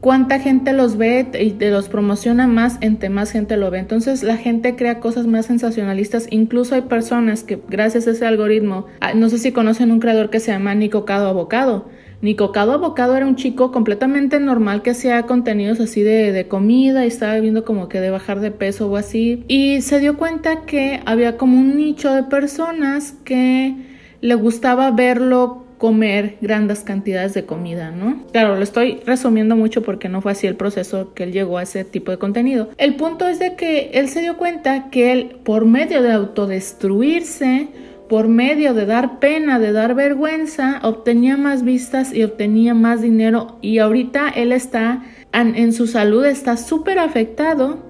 cuánta 0.00 0.40
gente 0.40 0.72
los 0.72 0.96
ve 0.96 1.26
y 1.38 1.50
te 1.50 1.70
los 1.70 1.90
promociona 1.90 2.46
más, 2.46 2.78
entre 2.80 3.10
más 3.10 3.30
gente 3.30 3.58
lo 3.58 3.70
ve. 3.70 3.78
Entonces 3.78 4.22
la 4.22 4.38
gente 4.38 4.74
crea 4.74 5.00
cosas 5.00 5.26
más 5.26 5.46
sensacionalistas. 5.46 6.28
Incluso 6.30 6.74
hay 6.74 6.82
personas 6.82 7.44
que 7.44 7.60
gracias 7.68 8.06
a 8.06 8.12
ese 8.12 8.24
algoritmo, 8.24 8.86
ah, 9.00 9.12
no 9.12 9.28
sé 9.28 9.36
si 9.36 9.52
conocen 9.52 9.92
un 9.92 10.00
creador 10.00 10.30
que 10.30 10.40
se 10.40 10.50
llama 10.50 10.74
Nico 10.74 11.04
Cado 11.04 11.28
Abocado. 11.28 11.90
Nico 12.22 12.52
Cado 12.52 12.72
Abocado 12.72 13.16
era 13.16 13.26
un 13.26 13.36
chico 13.36 13.70
completamente 13.70 14.40
normal 14.40 14.80
que 14.80 14.92
hacía 14.92 15.22
contenidos 15.24 15.78
así 15.78 16.02
de, 16.02 16.32
de 16.32 16.48
comida 16.48 17.04
y 17.04 17.08
estaba 17.08 17.38
viendo 17.38 17.66
como 17.66 17.88
que 17.90 18.00
de 18.00 18.08
bajar 18.08 18.40
de 18.40 18.50
peso 18.50 18.90
o 18.90 18.96
así. 18.96 19.44
Y 19.46 19.82
se 19.82 19.98
dio 20.00 20.16
cuenta 20.16 20.62
que 20.64 21.00
había 21.04 21.36
como 21.36 21.58
un 21.58 21.76
nicho 21.76 22.14
de 22.14 22.22
personas 22.22 23.14
que 23.24 23.74
le 24.22 24.34
gustaba 24.36 24.90
verlo 24.90 25.61
comer 25.82 26.36
grandes 26.40 26.84
cantidades 26.84 27.34
de 27.34 27.44
comida, 27.44 27.90
¿no? 27.90 28.22
Claro, 28.30 28.54
lo 28.54 28.62
estoy 28.62 29.00
resumiendo 29.04 29.56
mucho 29.56 29.82
porque 29.82 30.08
no 30.08 30.20
fue 30.20 30.30
así 30.30 30.46
el 30.46 30.54
proceso 30.54 31.12
que 31.12 31.24
él 31.24 31.32
llegó 31.32 31.58
a 31.58 31.64
ese 31.64 31.82
tipo 31.82 32.12
de 32.12 32.18
contenido. 32.18 32.70
El 32.78 32.94
punto 32.94 33.26
es 33.26 33.40
de 33.40 33.56
que 33.56 33.90
él 33.94 34.08
se 34.08 34.20
dio 34.20 34.36
cuenta 34.36 34.90
que 34.90 35.10
él, 35.10 35.40
por 35.42 35.64
medio 35.64 36.00
de 36.00 36.12
autodestruirse, 36.12 37.66
por 38.08 38.28
medio 38.28 38.74
de 38.74 38.86
dar 38.86 39.18
pena, 39.18 39.58
de 39.58 39.72
dar 39.72 39.96
vergüenza, 39.96 40.78
obtenía 40.84 41.36
más 41.36 41.64
vistas 41.64 42.14
y 42.14 42.22
obtenía 42.22 42.74
más 42.74 43.02
dinero 43.02 43.58
y 43.60 43.78
ahorita 43.78 44.28
él 44.28 44.52
está 44.52 45.02
en, 45.32 45.72
su 45.72 45.88
salud 45.88 46.24
está 46.24 46.56
súper 46.58 47.00
afectado 47.00 47.80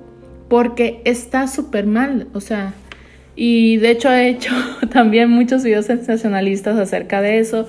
porque 0.48 1.02
está 1.04 1.46
súper 1.46 1.84
mal, 1.84 2.28
o 2.32 2.40
sea, 2.40 2.72
y 3.34 3.76
de 3.78 3.90
hecho 3.90 4.08
ha 4.08 4.22
hecho 4.24 4.52
también 4.92 5.30
muchos 5.30 5.64
videos 5.64 5.86
sensacionalistas 5.86 6.78
acerca 6.78 7.20
de 7.20 7.38
eso, 7.38 7.66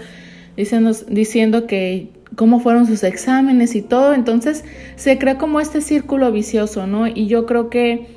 diciendo, 0.55 0.91
diciendo 1.09 1.67
que 1.67 2.09
cómo 2.35 2.59
fueron 2.59 2.85
sus 2.87 3.03
exámenes 3.03 3.75
y 3.75 3.81
todo. 3.81 4.13
Entonces 4.13 4.63
se 4.95 5.17
crea 5.17 5.37
como 5.37 5.59
este 5.59 5.81
círculo 5.81 6.31
vicioso, 6.31 6.87
¿no? 6.87 7.07
Y 7.07 7.27
yo 7.27 7.45
creo 7.45 7.69
que 7.69 8.07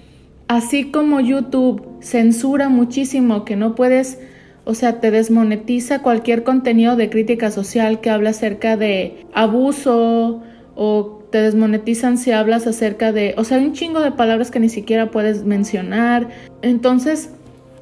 así 0.48 0.90
como 0.90 1.20
YouTube 1.20 1.82
censura 2.00 2.68
muchísimo 2.68 3.44
que 3.44 3.56
no 3.56 3.74
puedes, 3.74 4.18
o 4.64 4.74
sea, 4.74 5.00
te 5.00 5.10
desmonetiza 5.10 6.02
cualquier 6.02 6.42
contenido 6.42 6.96
de 6.96 7.10
crítica 7.10 7.50
social 7.50 8.00
que 8.00 8.10
habla 8.10 8.30
acerca 8.30 8.76
de 8.76 9.24
abuso 9.32 10.42
o 10.74 11.22
te 11.36 11.42
desmonetizan 11.42 12.16
si 12.16 12.30
hablas 12.30 12.66
acerca 12.66 13.12
de, 13.12 13.34
o 13.36 13.44
sea, 13.44 13.58
hay 13.58 13.66
un 13.66 13.74
chingo 13.74 14.00
de 14.00 14.10
palabras 14.10 14.50
que 14.50 14.58
ni 14.58 14.70
siquiera 14.70 15.10
puedes 15.10 15.44
mencionar. 15.44 16.30
Entonces, 16.62 17.28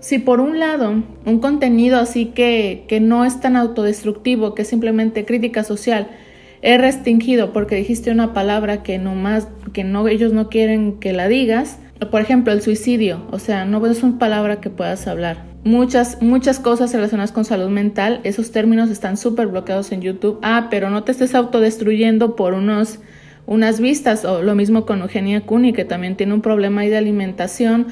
si 0.00 0.18
por 0.18 0.40
un 0.40 0.58
lado 0.58 1.04
un 1.24 1.38
contenido 1.38 2.00
así 2.00 2.26
que, 2.34 2.82
que 2.88 2.98
no 2.98 3.24
es 3.24 3.38
tan 3.40 3.54
autodestructivo, 3.54 4.56
que 4.56 4.62
es 4.62 4.68
simplemente 4.68 5.24
crítica 5.24 5.62
social, 5.62 6.08
es 6.62 6.80
restringido 6.80 7.52
porque 7.52 7.76
dijiste 7.76 8.10
una 8.10 8.34
palabra 8.34 8.82
que 8.82 8.98
no 8.98 9.14
más, 9.14 9.46
que 9.72 9.84
no, 9.84 10.08
ellos 10.08 10.32
no 10.32 10.48
quieren 10.48 10.98
que 10.98 11.12
la 11.12 11.28
digas, 11.28 11.78
por 12.10 12.20
ejemplo, 12.20 12.52
el 12.52 12.60
suicidio, 12.60 13.22
o 13.30 13.38
sea, 13.38 13.66
no 13.66 13.86
es 13.86 14.02
una 14.02 14.18
palabra 14.18 14.60
que 14.60 14.68
puedas 14.68 15.06
hablar. 15.06 15.44
Muchas, 15.62 16.20
muchas 16.20 16.58
cosas 16.58 16.92
relacionadas 16.92 17.30
con 17.30 17.44
salud 17.44 17.68
mental, 17.68 18.20
esos 18.24 18.50
términos 18.50 18.90
están 18.90 19.16
súper 19.16 19.46
bloqueados 19.46 19.92
en 19.92 20.02
YouTube. 20.02 20.40
Ah, 20.42 20.66
pero 20.70 20.90
no 20.90 21.04
te 21.04 21.12
estés 21.12 21.36
autodestruyendo 21.36 22.34
por 22.34 22.52
unos, 22.52 22.98
unas 23.46 23.80
vistas, 23.80 24.24
o 24.24 24.42
lo 24.42 24.54
mismo 24.54 24.86
con 24.86 25.02
Eugenia 25.02 25.40
Cuni, 25.42 25.72
que 25.72 25.84
también 25.84 26.16
tiene 26.16 26.34
un 26.34 26.40
problema 26.40 26.82
ahí 26.82 26.88
de 26.88 26.96
alimentación 26.96 27.88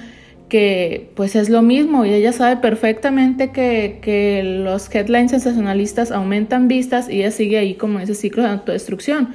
que 0.49 1.09
pues 1.15 1.35
es 1.35 1.49
lo 1.49 1.63
mismo 1.63 2.05
y 2.05 2.13
ella 2.13 2.31
sabe 2.31 2.59
perfectamente 2.59 3.53
que, 3.53 4.01
que, 4.03 4.43
los 4.43 4.95
headlines 4.95 5.31
sensacionalistas 5.31 6.13
aumentan 6.13 6.69
vistas 6.69 7.09
y 7.09 7.21
ella 7.21 7.31
sigue 7.31 7.57
ahí 7.57 7.73
como 7.73 8.01
ese 8.01 8.15
ciclo 8.15 8.43
de 8.43 8.51
autodestrucción. 8.51 9.31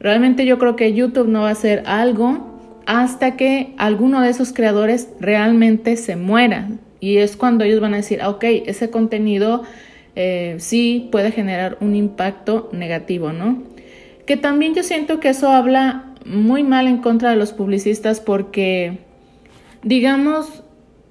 Realmente 0.00 0.46
yo 0.46 0.58
creo 0.58 0.74
que 0.74 0.92
YouTube 0.94 1.28
no 1.28 1.42
va 1.42 1.50
a 1.50 1.52
hacer 1.52 1.84
algo 1.86 2.58
hasta 2.86 3.36
que 3.36 3.74
alguno 3.76 4.20
de 4.20 4.30
esos 4.30 4.52
creadores 4.52 5.10
realmente 5.20 5.96
se 5.96 6.16
muera. 6.16 6.68
Y 6.98 7.18
es 7.18 7.36
cuando 7.36 7.62
ellos 7.62 7.80
van 7.80 7.94
a 7.94 7.98
decir, 7.98 8.20
ah, 8.22 8.30
ok, 8.30 8.44
ese 8.66 8.90
contenido 8.90 9.62
eh, 10.16 10.56
sí 10.58 11.08
puede 11.12 11.30
generar 11.30 11.78
un 11.80 11.94
impacto 11.94 12.68
negativo, 12.72 13.32
¿no? 13.32 13.62
Que 14.28 14.36
también 14.36 14.76
yo 14.76 14.84
siento 14.84 15.18
que 15.18 15.30
eso 15.30 15.50
habla 15.50 16.04
muy 16.24 16.62
mal 16.62 16.86
en 16.86 16.98
contra 16.98 17.30
de 17.30 17.36
los 17.36 17.52
publicistas 17.52 18.20
porque 18.20 19.08
Digamos, 19.82 20.64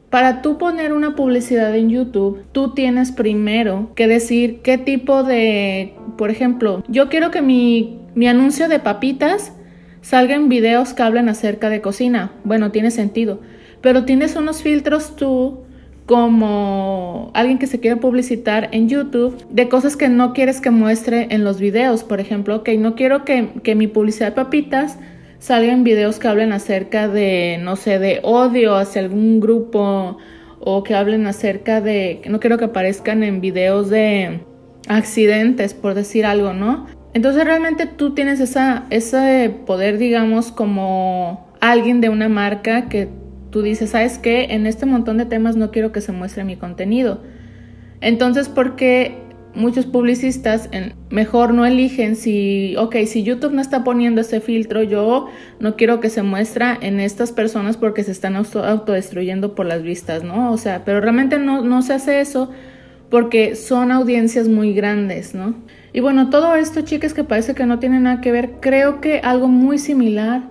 para 0.09 0.41
tú 0.41 0.57
poner 0.57 0.93
una 0.93 1.15
publicidad 1.15 1.75
en 1.75 1.89
YouTube, 1.89 2.43
tú 2.51 2.73
tienes 2.73 3.11
primero 3.11 3.91
que 3.95 4.07
decir 4.07 4.59
qué 4.61 4.77
tipo 4.77 5.23
de, 5.23 5.93
por 6.17 6.29
ejemplo, 6.29 6.83
yo 6.87 7.09
quiero 7.09 7.31
que 7.31 7.41
mi, 7.41 7.99
mi 8.13 8.27
anuncio 8.27 8.67
de 8.67 8.79
papitas 8.79 9.53
salga 10.01 10.35
en 10.35 10.49
videos 10.49 10.93
que 10.93 11.03
hablen 11.03 11.29
acerca 11.29 11.69
de 11.69 11.81
cocina. 11.81 12.31
Bueno, 12.43 12.71
tiene 12.71 12.91
sentido. 12.91 13.41
Pero 13.81 14.05
tienes 14.05 14.35
unos 14.35 14.61
filtros 14.61 15.15
tú 15.15 15.61
como 16.07 17.31
alguien 17.33 17.59
que 17.59 17.67
se 17.67 17.79
quiere 17.79 17.97
publicitar 17.97 18.69
en 18.71 18.87
YouTube 18.87 19.45
de 19.49 19.67
cosas 19.67 19.97
que 19.97 20.07
no 20.07 20.33
quieres 20.33 20.61
que 20.61 20.71
muestre 20.71 21.27
en 21.31 21.43
los 21.43 21.59
videos. 21.59 22.05
Por 22.05 22.21
ejemplo, 22.21 22.55
ok, 22.55 22.69
no 22.79 22.95
quiero 22.95 23.25
que, 23.25 23.49
que 23.61 23.75
mi 23.75 23.87
publicidad 23.87 24.27
de 24.27 24.31
papitas 24.31 24.97
salgan 25.39 25.83
videos 25.83 26.17
que 26.17 26.29
hablen 26.29 26.53
acerca 26.53 27.09
de, 27.09 27.59
no 27.61 27.75
sé, 27.75 27.99
de 27.99 28.21
odio 28.23 28.75
hacia 28.75 29.01
algún 29.01 29.41
grupo 29.41 30.17
o 30.59 30.83
que 30.83 30.95
hablen 30.95 31.27
acerca 31.27 31.81
de, 31.81 32.21
no 32.29 32.39
quiero 32.39 32.57
que 32.57 32.65
aparezcan 32.65 33.21
en 33.23 33.41
videos 33.41 33.89
de 33.89 34.39
accidentes, 34.87 35.73
por 35.73 35.93
decir 35.93 36.25
algo, 36.25 36.53
¿no? 36.53 36.87
Entonces 37.13 37.43
realmente 37.43 37.85
tú 37.85 38.13
tienes 38.13 38.39
esa, 38.39 38.85
ese 38.91 39.53
poder, 39.65 39.97
digamos, 39.97 40.53
como 40.53 41.47
alguien 41.59 41.99
de 41.99 42.09
una 42.09 42.29
marca 42.29 42.87
que 42.87 43.09
tú 43.51 43.61
dices, 43.61 43.91
¿sabes 43.91 44.17
qué? 44.19 44.47
En 44.51 44.65
este 44.65 44.85
montón 44.85 45.17
de 45.17 45.25
temas 45.25 45.55
no 45.55 45.71
quiero 45.71 45.91
que 45.91 46.01
se 46.01 46.11
muestre 46.11 46.43
mi 46.43 46.55
contenido. 46.55 47.21
Entonces, 48.01 48.49
¿por 48.49 48.75
qué 48.75 49.17
muchos 49.57 49.87
publicistas 49.87 50.69
mejor 51.09 51.53
no 51.53 51.65
eligen 51.65 52.15
si, 52.15 52.75
ok, 52.77 52.95
si 53.07 53.23
YouTube 53.23 53.53
no 53.53 53.61
está 53.61 53.83
poniendo 53.83 54.21
ese 54.21 54.39
filtro, 54.39 54.83
yo 54.83 55.27
no 55.59 55.75
quiero 55.75 55.99
que 55.99 56.09
se 56.09 56.21
muestra 56.21 56.77
en 56.79 56.99
estas 56.99 57.31
personas 57.31 57.75
porque 57.75 58.03
se 58.03 58.11
están 58.11 58.35
autodestruyendo 58.35 59.55
por 59.55 59.65
las 59.65 59.81
vistas, 59.81 60.23
¿no? 60.23 60.51
O 60.51 60.57
sea, 60.57 60.85
pero 60.85 61.01
realmente 61.01 61.39
no, 61.39 61.63
no 61.63 61.81
se 61.81 61.93
hace 61.93 62.21
eso 62.21 62.51
porque 63.09 63.55
son 63.55 63.91
audiencias 63.91 64.47
muy 64.47 64.73
grandes, 64.73 65.33
¿no? 65.33 65.55
Y 65.91 66.01
bueno, 66.01 66.29
todo 66.29 66.53
esto, 66.55 66.81
chicas, 66.81 67.13
que 67.13 67.23
parece 67.23 67.55
que 67.55 67.65
no 67.65 67.79
tiene 67.79 67.99
nada 67.99 68.21
que 68.21 68.31
ver, 68.31 68.51
creo 68.59 69.01
que 69.01 69.19
algo 69.23 69.47
muy 69.47 69.79
similar 69.79 70.43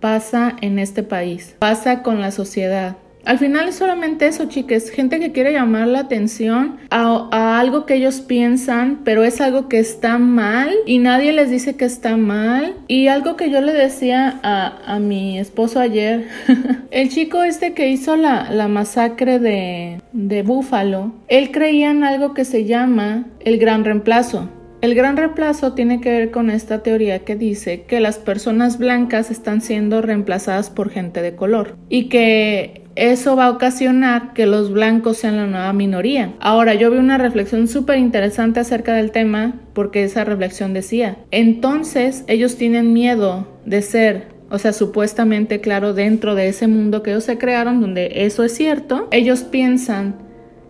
pasa 0.00 0.56
en 0.60 0.78
este 0.78 1.02
país, 1.02 1.56
pasa 1.58 2.02
con 2.02 2.20
la 2.20 2.30
sociedad. 2.30 2.96
Al 3.28 3.38
final 3.38 3.68
es 3.68 3.74
solamente 3.74 4.26
eso, 4.26 4.46
chicas, 4.46 4.88
gente 4.88 5.20
que 5.20 5.32
quiere 5.32 5.52
llamar 5.52 5.86
la 5.88 6.00
atención 6.00 6.78
a, 6.88 7.58
algo 7.60 7.84
que 7.84 7.96
ellos 7.96 8.22
piensan, 8.22 9.00
pero 9.04 9.22
es 9.22 9.42
algo 9.42 9.68
que 9.68 9.78
está 9.78 10.16
mal 10.16 10.70
y 10.86 10.98
nadie 10.98 11.34
les 11.34 11.50
dice 11.50 11.76
que 11.76 11.84
está 11.84 12.16
mal. 12.16 12.74
Y 12.86 13.08
algo 13.08 13.36
que 13.36 13.50
yo 13.50 13.60
le 13.60 13.74
decía 13.74 14.40
a, 14.42 14.98
mi 14.98 15.38
esposo 15.38 15.78
ayer, 15.78 16.26
el 16.90 17.10
chico 17.10 17.42
este 17.42 17.74
que 17.74 17.88
hizo 17.90 18.16
la, 18.16 18.50
la 18.50 18.66
masacre 18.66 19.38
de, 19.38 20.00
de 20.12 20.42
Búfalo, 20.42 21.12
él 21.28 21.50
creía 21.50 21.90
en 21.90 22.04
algo 22.04 22.32
que 22.32 22.46
se 22.46 22.64
llama 22.64 23.26
el 23.40 23.58
gran 23.58 23.84
reemplazo. 23.84 24.48
El 24.80 24.94
gran 24.94 25.16
reemplazo 25.16 25.74
tiene 25.74 26.00
que 26.00 26.10
ver 26.10 26.30
con 26.30 26.50
esta 26.50 26.84
teoría 26.84 27.20
que 27.20 27.34
dice 27.34 27.82
que 27.82 27.98
las 27.98 28.18
personas 28.18 28.78
blancas 28.78 29.30
están 29.30 29.60
siendo 29.60 30.02
reemplazadas 30.02 30.70
por 30.70 30.90
gente 30.90 31.20
de 31.20 31.34
color 31.34 31.76
y 31.88 32.08
que 32.08 32.84
eso 32.94 33.34
va 33.34 33.46
a 33.46 33.50
ocasionar 33.50 34.34
que 34.34 34.46
los 34.46 34.72
blancos 34.72 35.18
sean 35.18 35.36
la 35.36 35.46
nueva 35.46 35.72
minoría. 35.72 36.34
Ahora, 36.38 36.74
yo 36.74 36.90
vi 36.92 36.98
una 36.98 37.18
reflexión 37.18 37.66
súper 37.66 37.98
interesante 37.98 38.60
acerca 38.60 38.94
del 38.94 39.10
tema 39.10 39.54
porque 39.72 40.04
esa 40.04 40.24
reflexión 40.24 40.74
decía, 40.74 41.18
entonces 41.32 42.24
ellos 42.28 42.56
tienen 42.56 42.92
miedo 42.92 43.48
de 43.64 43.82
ser 43.82 44.38
o 44.50 44.58
sea, 44.58 44.72
supuestamente, 44.72 45.60
claro, 45.60 45.92
dentro 45.92 46.34
de 46.34 46.48
ese 46.48 46.68
mundo 46.68 47.02
que 47.02 47.10
ellos 47.10 47.24
se 47.24 47.36
crearon, 47.36 47.82
donde 47.82 48.24
eso 48.24 48.44
es 48.44 48.54
cierto, 48.54 49.06
ellos 49.10 49.42
piensan 49.42 50.14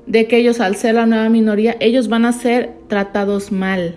de 0.08 0.26
que 0.26 0.38
ellos, 0.38 0.60
al 0.60 0.74
ser 0.74 0.94
la 0.94 1.06
nueva 1.06 1.28
minoría, 1.28 1.76
ellos 1.80 2.08
van 2.08 2.24
a 2.24 2.32
ser 2.32 2.72
tratados 2.88 3.52
mal. 3.52 3.96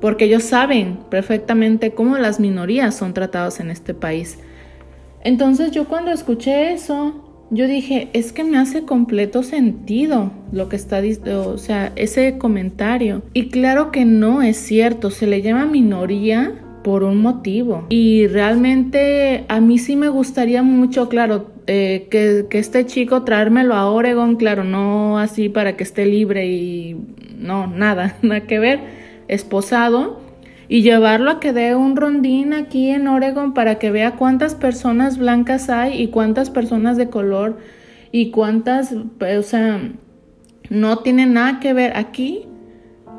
Porque 0.00 0.26
ellos 0.26 0.42
saben 0.42 0.98
perfectamente 1.10 1.92
cómo 1.92 2.18
las 2.18 2.38
minorías 2.38 2.94
son 2.94 3.14
tratadas 3.14 3.58
en 3.60 3.70
este 3.70 3.94
país. 3.94 4.38
Entonces 5.24 5.70
yo 5.70 5.86
cuando 5.86 6.10
escuché 6.10 6.72
eso, 6.72 7.14
yo 7.50 7.66
dije, 7.66 8.08
es 8.12 8.32
que 8.32 8.44
me 8.44 8.58
hace 8.58 8.82
completo 8.82 9.42
sentido 9.42 10.32
lo 10.52 10.68
que 10.68 10.76
está 10.76 11.00
diciendo, 11.00 11.48
o 11.48 11.58
sea, 11.58 11.92
ese 11.96 12.36
comentario. 12.38 13.22
Y 13.32 13.48
claro 13.48 13.90
que 13.90 14.04
no 14.04 14.42
es 14.42 14.56
cierto, 14.56 15.10
se 15.10 15.26
le 15.26 15.40
llama 15.40 15.66
minoría 15.66 16.52
por 16.82 17.04
un 17.04 17.18
motivo. 17.18 17.86
Y 17.88 18.26
realmente 18.26 19.44
a 19.48 19.60
mí 19.60 19.78
sí 19.78 19.96
me 19.96 20.08
gustaría 20.08 20.62
mucho, 20.62 21.08
claro, 21.08 21.51
eh, 21.66 22.08
que, 22.10 22.46
este 22.58 22.86
chico 22.86 23.22
traérmelo 23.22 23.74
a 23.74 23.90
Oregon, 23.90 24.36
claro, 24.36 24.64
no 24.64 25.18
así 25.18 25.48
para 25.48 25.76
que 25.76 25.84
esté 25.84 26.06
libre 26.06 26.46
y 26.46 26.96
no, 27.38 27.66
nada, 27.68 28.16
nada 28.22 28.46
que 28.46 28.58
ver, 28.58 28.80
esposado. 29.28 30.20
Y 30.68 30.80
llevarlo 30.80 31.30
a 31.30 31.40
que 31.40 31.52
dé 31.52 31.74
un 31.74 31.96
rondín 31.96 32.54
aquí 32.54 32.88
en 32.88 33.06
Oregon 33.06 33.52
para 33.52 33.74
que 33.78 33.90
vea 33.90 34.16
cuántas 34.16 34.54
personas 34.54 35.18
blancas 35.18 35.68
hay 35.68 36.00
y 36.00 36.08
cuántas 36.08 36.48
personas 36.48 36.96
de 36.96 37.10
color 37.10 37.58
y 38.10 38.30
cuántas, 38.30 38.94
o 38.94 39.42
sea, 39.42 39.92
no 40.70 40.98
tiene 41.00 41.26
nada 41.26 41.60
que 41.60 41.74
ver 41.74 41.94
aquí. 41.96 42.46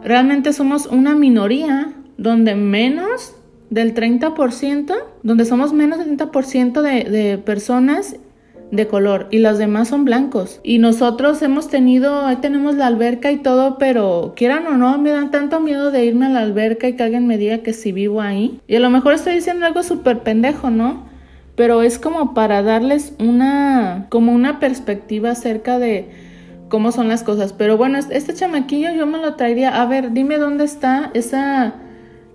Realmente 0.03 0.51
somos 0.51 0.87
una 0.87 1.13
minoría 1.13 1.93
donde 2.17 2.55
menos 2.55 3.35
del 3.69 3.93
30%, 3.93 4.95
donde 5.21 5.45
somos 5.45 5.73
menos 5.73 5.99
del 5.99 6.17
30% 6.17 6.81
de, 6.81 7.09
de 7.09 7.37
personas 7.37 8.15
de 8.73 8.87
color 8.87 9.27
y 9.29 9.37
los 9.37 9.59
demás 9.59 9.89
son 9.89 10.03
blancos. 10.03 10.59
Y 10.63 10.79
nosotros 10.79 11.41
hemos 11.43 11.69
tenido, 11.69 12.25
ahí 12.25 12.37
tenemos 12.37 12.75
la 12.75 12.87
alberca 12.87 13.31
y 13.31 13.37
todo, 13.37 13.77
pero 13.77 14.33
quieran 14.35 14.65
o 14.65 14.77
no, 14.77 14.97
me 14.97 15.11
dan 15.11 15.29
tanto 15.29 15.59
miedo 15.59 15.91
de 15.91 16.05
irme 16.05 16.25
a 16.25 16.29
la 16.29 16.39
alberca 16.39 16.87
y 16.87 16.93
que 16.93 17.03
alguien 17.03 17.27
me 17.27 17.37
diga 17.37 17.59
que 17.59 17.71
si 17.71 17.91
vivo 17.91 18.19
ahí. 18.19 18.59
Y 18.67 18.75
a 18.75 18.79
lo 18.79 18.89
mejor 18.89 19.13
estoy 19.13 19.35
diciendo 19.35 19.65
algo 19.67 19.83
súper 19.83 20.19
pendejo, 20.23 20.71
¿no? 20.71 21.03
Pero 21.55 21.83
es 21.83 21.99
como 21.99 22.33
para 22.33 22.63
darles 22.63 23.13
una, 23.19 24.07
como 24.09 24.33
una 24.33 24.59
perspectiva 24.59 25.29
acerca 25.29 25.77
de 25.77 26.09
cómo 26.67 26.91
son 26.91 27.07
las 27.07 27.21
cosas. 27.21 27.53
Pero 27.53 27.77
bueno, 27.77 27.99
este 27.99 28.33
chamaquillo 28.33 28.89
yo 28.95 29.05
me 29.05 29.19
lo 29.19 29.35
traería. 29.35 29.79
A 29.79 29.85
ver, 29.85 30.13
dime 30.13 30.39
dónde 30.39 30.63
está 30.63 31.11
esa 31.13 31.75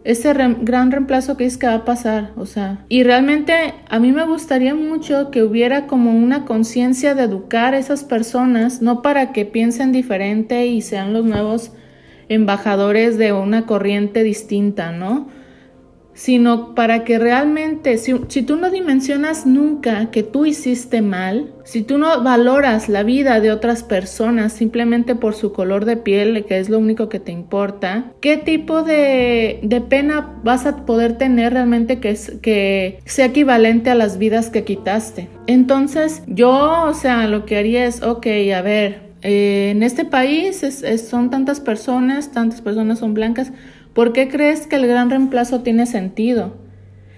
ese 0.08 0.32
gran 0.32 0.90
reemplazo 0.90 1.36
que 1.36 1.44
es 1.44 1.58
que 1.58 1.66
va 1.66 1.74
a 1.74 1.84
pasar, 1.84 2.30
o 2.36 2.46
sea, 2.46 2.78
y 2.88 3.02
realmente 3.02 3.74
a 3.90 3.98
mí 3.98 4.10
me 4.10 4.24
gustaría 4.24 4.74
mucho 4.74 5.30
que 5.30 5.42
hubiera 5.42 5.86
como 5.86 6.16
una 6.16 6.46
conciencia 6.46 7.14
de 7.14 7.24
educar 7.24 7.74
a 7.74 7.78
esas 7.78 8.04
personas, 8.04 8.80
no 8.80 9.02
para 9.02 9.32
que 9.32 9.44
piensen 9.44 9.92
diferente 9.92 10.66
y 10.66 10.80
sean 10.80 11.12
los 11.12 11.26
nuevos 11.26 11.72
embajadores 12.30 13.18
de 13.18 13.34
una 13.34 13.66
corriente 13.66 14.22
distinta, 14.22 14.92
¿no? 14.92 15.28
Sino 16.18 16.74
para 16.74 17.04
que 17.04 17.16
realmente, 17.16 17.96
si, 17.96 18.12
tú 18.42 18.56
no 18.56 18.70
dimensionas 18.70 19.46
nunca 19.46 20.10
que 20.10 20.24
tú 20.24 20.46
hiciste 20.46 21.00
mal, 21.00 21.52
si 21.62 21.82
tú 21.82 21.96
no 21.96 22.24
valoras 22.24 22.88
la 22.88 23.04
vida 23.04 23.38
de 23.38 23.52
otras 23.52 23.84
personas 23.84 24.52
simplemente 24.52 25.14
por 25.14 25.36
su 25.36 25.52
color 25.52 25.84
de 25.84 25.96
piel, 25.96 26.44
que 26.44 26.58
es 26.58 26.70
lo 26.70 26.80
único 26.80 27.08
que 27.08 27.20
te 27.20 27.30
importa, 27.30 28.10
¿qué 28.20 28.36
tipo 28.36 28.82
de, 28.82 29.60
de 29.62 29.80
pena 29.80 30.40
vas 30.42 30.66
a 30.66 30.84
poder 30.84 31.16
tener 31.18 31.52
realmente 31.52 32.00
que, 32.00 32.18
que 32.42 32.98
sea 33.04 33.26
equivalente 33.26 33.90
a 33.90 33.94
las 33.94 34.18
vidas 34.18 34.50
que 34.50 34.64
quitaste? 34.64 35.28
Entonces, 35.46 36.24
yo, 36.26 36.82
o 36.82 36.94
sea, 36.94 37.28
lo 37.28 37.46
que 37.46 37.58
haría 37.58 37.86
es, 37.86 38.02
ok, 38.02 38.26
a 38.56 38.62
ver, 38.62 39.08
eh, 39.22 39.70
en 39.70 39.82
este 39.82 40.04
país 40.04 40.64
son 41.08 41.30
tantas 41.30 41.60
personas, 41.60 42.32
tantas 42.32 42.60
personas 42.60 43.00
son 43.00 43.14
blancas, 43.14 43.52
¿Por 43.94 44.12
qué 44.12 44.28
crees 44.28 44.66
que 44.66 44.76
el 44.76 44.86
gran 44.86 45.10
reemplazo 45.10 45.62
tiene 45.62 45.86
sentido? 45.86 46.56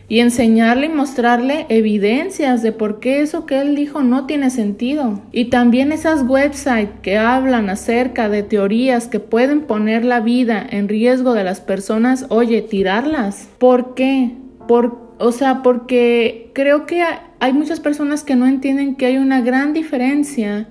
Y 0.09 0.19
enseñarle 0.19 0.87
y 0.87 0.89
mostrarle 0.89 1.67
evidencias 1.69 2.63
de 2.63 2.73
por 2.73 2.99
qué 2.99 3.21
eso 3.21 3.47
que 3.47 3.61
él 3.61 3.77
dijo 3.77 4.03
no 4.03 4.27
tiene 4.27 4.51
sentido. 4.51 5.23
Y 5.31 5.47
también 5.47 5.93
esas 5.93 6.25
websites 6.27 6.91
que 7.03 7.17
hablan 7.17 7.71
acerca 7.71 8.29
de 8.29 8.43
teorías 8.43 9.07
que 9.07 9.21
pueden 9.21 9.63
poner 9.63 10.05
la 10.05 10.19
vida 10.21 10.67
en 10.69 10.89
riesgo 10.89 11.33
de 11.33 11.45
las 11.45 11.61
personas, 11.61 12.27
oye, 12.29 12.61
tirarlas. 12.61 13.49
¿Por 13.59 13.95
qué? 13.95 14.33
Por, 14.67 15.15
o 15.19 15.31
sea, 15.31 15.63
porque 15.63 16.51
creo 16.55 16.87
que 16.87 17.05
hay 17.39 17.53
muchas 17.53 17.79
personas 17.79 18.25
que 18.25 18.35
no 18.35 18.47
entienden 18.47 18.97
que 18.97 19.07
hay 19.07 19.17
una 19.17 19.43
gran 19.43 19.73
diferencia 19.73 20.69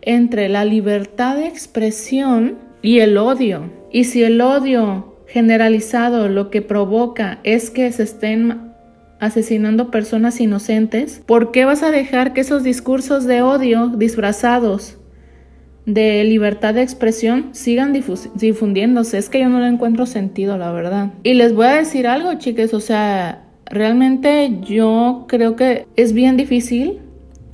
entre 0.00 0.48
la 0.48 0.64
libertad 0.64 1.36
de 1.36 1.46
expresión 1.46 2.56
y 2.80 3.00
el 3.00 3.18
odio. 3.18 3.70
Y 3.92 4.04
si 4.04 4.22
el 4.22 4.40
odio 4.40 5.17
generalizado 5.28 6.28
lo 6.28 6.50
que 6.50 6.62
provoca 6.62 7.38
es 7.44 7.70
que 7.70 7.90
se 7.92 8.02
estén 8.02 8.72
asesinando 9.20 9.90
personas 9.90 10.40
inocentes, 10.40 11.22
¿por 11.26 11.50
qué 11.50 11.64
vas 11.64 11.82
a 11.82 11.90
dejar 11.90 12.32
que 12.32 12.40
esos 12.40 12.62
discursos 12.62 13.24
de 13.24 13.42
odio 13.42 13.88
disfrazados 13.88 14.96
de 15.86 16.22
libertad 16.24 16.74
de 16.74 16.82
expresión 16.82 17.50
sigan 17.52 17.92
difundiéndose? 17.92 19.18
Es 19.18 19.28
que 19.28 19.40
yo 19.40 19.48
no 19.48 19.60
le 19.60 19.68
encuentro 19.68 20.06
sentido, 20.06 20.56
la 20.56 20.72
verdad. 20.72 21.12
Y 21.22 21.34
les 21.34 21.54
voy 21.54 21.66
a 21.66 21.76
decir 21.76 22.06
algo, 22.06 22.34
chicas, 22.34 22.72
o 22.74 22.80
sea, 22.80 23.44
realmente 23.66 24.58
yo 24.62 25.26
creo 25.28 25.56
que 25.56 25.86
es 25.96 26.12
bien 26.12 26.36
difícil 26.36 27.00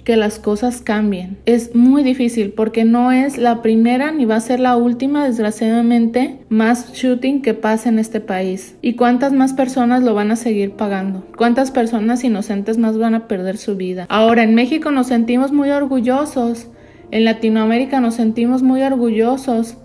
que 0.05 0.17
las 0.17 0.39
cosas 0.39 0.83
cambien. 0.83 1.39
Es 1.47 1.75
muy 1.75 2.03
difícil 2.03 2.53
porque 2.53 2.85
no 2.85 3.11
es 3.11 3.39
la 3.39 3.63
primera 3.63 4.13
ni 4.13 4.27
va 4.27 4.37
a 4.37 4.41
ser 4.41 4.61
la 4.61 4.77
última, 4.77 5.25
desgraciadamente, 5.25 6.39
más 6.51 6.93
shooting 6.93 7.43
que 7.43 7.55
pasa 7.55 7.89
en 7.89 7.99
este 7.99 8.21
país. 8.21 8.77
¿Y 8.83 8.95
cuántas 8.95 9.33
más 9.33 9.55
personas 9.55 10.03
lo 10.03 10.15
van 10.15 10.31
a 10.31 10.37
seguir 10.37 10.73
pagando? 10.73 11.27
¿Cuántas 11.37 11.71
personas 11.71 12.23
inocentes 12.23 12.77
más 12.79 12.99
van 12.99 13.15
a 13.15 13.27
perder 13.27 13.57
su 13.57 13.77
vida? 13.77 14.07
Ahora, 14.11 14.43
en 14.43 14.55
México 14.55 14.91
nos 14.91 15.09
sentimos 15.09 15.53
muy 15.53 15.71
orgullosos. 15.71 16.69
En 17.11 17.25
Latinoamérica 17.25 18.01
nos 18.01 18.15
sentimos 18.15 18.63
muy 18.63 18.83
orgullosos 18.83 19.79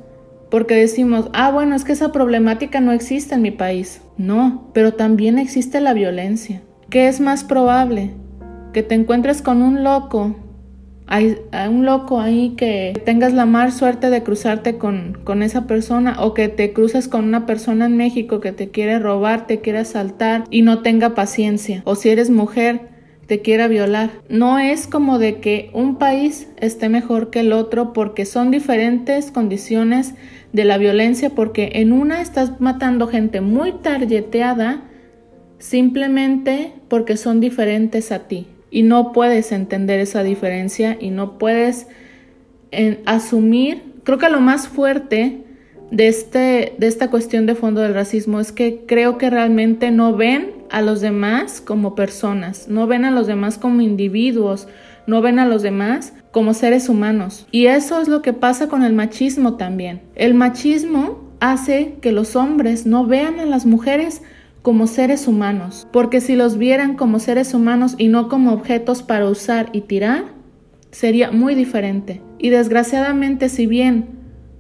porque 0.52 0.76
decimos, 0.76 1.30
ah, 1.34 1.52
bueno, 1.52 1.76
es 1.76 1.84
que 1.84 1.94
esa 1.94 2.12
problemática 2.12 2.82
no 2.82 2.92
existe 2.92 3.36
en 3.36 3.42
mi 3.42 3.52
país. 3.52 4.02
No, 4.18 4.70
pero 4.74 4.94
también 4.94 5.38
existe 5.38 5.80
la 5.80 5.94
violencia. 5.94 6.62
¿Qué 6.90 7.08
es 7.08 7.22
más 7.22 7.44
probable? 7.44 8.12
Que 8.74 8.84
te 8.84 8.96
encuentres 8.96 9.42
con 9.42 9.62
un 9.62 9.84
loco, 9.84 10.36
hay, 11.12 11.38
un 11.68 11.88
loco 11.88 12.20
ahí 12.20 12.54
que 12.56 12.94
tengas 13.04 13.34
la 13.34 13.48
mal 13.48 13.72
suerte 13.72 14.12
de 14.12 14.22
cruzarte 14.22 14.78
con, 14.78 15.18
con, 15.24 15.42
esa 15.42 15.66
persona 15.66 16.18
o 16.20 16.36
que 16.36 16.50
te 16.50 16.72
cruces 16.72 17.08
con 17.08 17.26
una 17.26 17.48
persona 17.48 17.88
en 17.88 17.98
México 17.98 18.40
que 18.40 18.52
te 18.52 18.70
quiere 18.70 19.00
robar, 19.00 19.48
te 19.48 19.60
quiere 19.60 19.80
asaltar 19.80 20.44
y 20.52 20.62
no 20.62 20.84
tenga 20.84 21.16
paciencia. 21.16 21.82
O 21.86 21.96
si 21.96 22.10
eres 22.10 22.30
mujer, 22.30 22.90
te 23.26 23.42
quiera 23.42 23.68
violar. 23.68 24.12
No 24.30 24.60
es 24.60 24.86
como 24.86 25.18
de 25.18 25.40
que 25.40 25.72
un 25.74 25.98
país 25.98 26.48
esté 26.58 26.90
mejor 26.90 27.32
que 27.32 27.40
el 27.40 27.54
otro 27.54 27.92
porque 27.92 28.26
son 28.26 28.52
diferentes 28.52 29.32
condiciones 29.32 30.14
de 30.54 30.64
la 30.64 30.78
violencia 30.78 31.32
porque 31.32 31.72
en 31.74 31.92
una 31.92 32.22
estás 32.22 32.62
matando 32.62 33.08
gente 33.08 33.42
muy 33.42 33.72
targeteada 33.72 34.84
simplemente 35.58 36.74
porque 36.88 37.18
son 37.18 37.40
diferentes 37.40 38.12
a 38.12 38.28
ti 38.28 38.48
y 38.72 38.84
no 38.84 39.12
puedes 39.12 39.52
entender 39.52 40.00
esa 40.00 40.24
diferencia 40.24 40.98
y 41.00 41.10
no 41.10 41.38
puedes 41.38 41.88
asumir, 43.06 43.84
creo 44.04 44.18
que 44.18 44.30
lo 44.30 44.42
más 44.42 44.68
fuerte 44.68 45.44
de, 45.92 46.08
este, 46.08 46.76
de 46.78 46.88
esta 46.88 47.10
cuestión 47.10 47.46
de 47.46 47.56
fondo 47.56 47.82
del 47.82 47.94
racismo 47.94 48.40
es 48.40 48.52
que 48.52 48.84
creo 48.86 49.18
que 49.18 49.30
realmente 49.30 49.92
no 49.92 50.16
ven 50.16 50.54
a 50.70 50.82
los 50.82 51.02
demás 51.02 51.62
como 51.62 51.96
personas, 51.96 52.68
no 52.68 52.86
ven 52.86 53.06
a 53.06 53.12
los 53.12 53.28
demás 53.28 53.58
como 53.58 53.82
individuos, 53.82 54.68
no 55.08 55.22
ven 55.22 55.40
a 55.40 55.48
los 55.48 55.64
demás 55.64 56.14
como 56.32 56.54
seres 56.54 56.90
humanos. 56.90 57.48
Y 57.52 57.66
eso 57.66 58.00
es 58.02 58.08
lo 58.08 58.22
que 58.22 58.34
pasa 58.34 58.68
con 58.68 58.84
el 58.84 58.94
machismo 58.94 59.56
también. 59.56 60.02
El 60.16 60.36
machismo 60.36 61.30
hace 61.40 61.96
que 62.02 62.12
los 62.12 62.36
hombres 62.36 62.86
no 62.86 63.08
vean 63.08 63.40
a 63.40 63.46
las 63.46 63.66
mujeres 63.66 64.22
como 64.70 64.86
seres 64.86 65.28
humanos, 65.28 65.88
porque 65.92 66.22
si 66.22 66.36
los 66.36 66.60
vieran 66.60 66.96
como 66.96 67.18
seres 67.18 67.56
humanos 67.56 67.96
y 67.98 68.08
no 68.08 68.30
como 68.30 68.54
objetos 68.54 69.02
para 69.02 69.28
usar 69.28 69.70
y 69.74 69.82
tirar, 69.82 70.26
sería 70.92 71.32
muy 71.32 71.56
diferente. 71.56 72.22
Y 72.38 72.50
desgraciadamente, 72.50 73.50
si 73.50 73.66
bien 73.66 74.10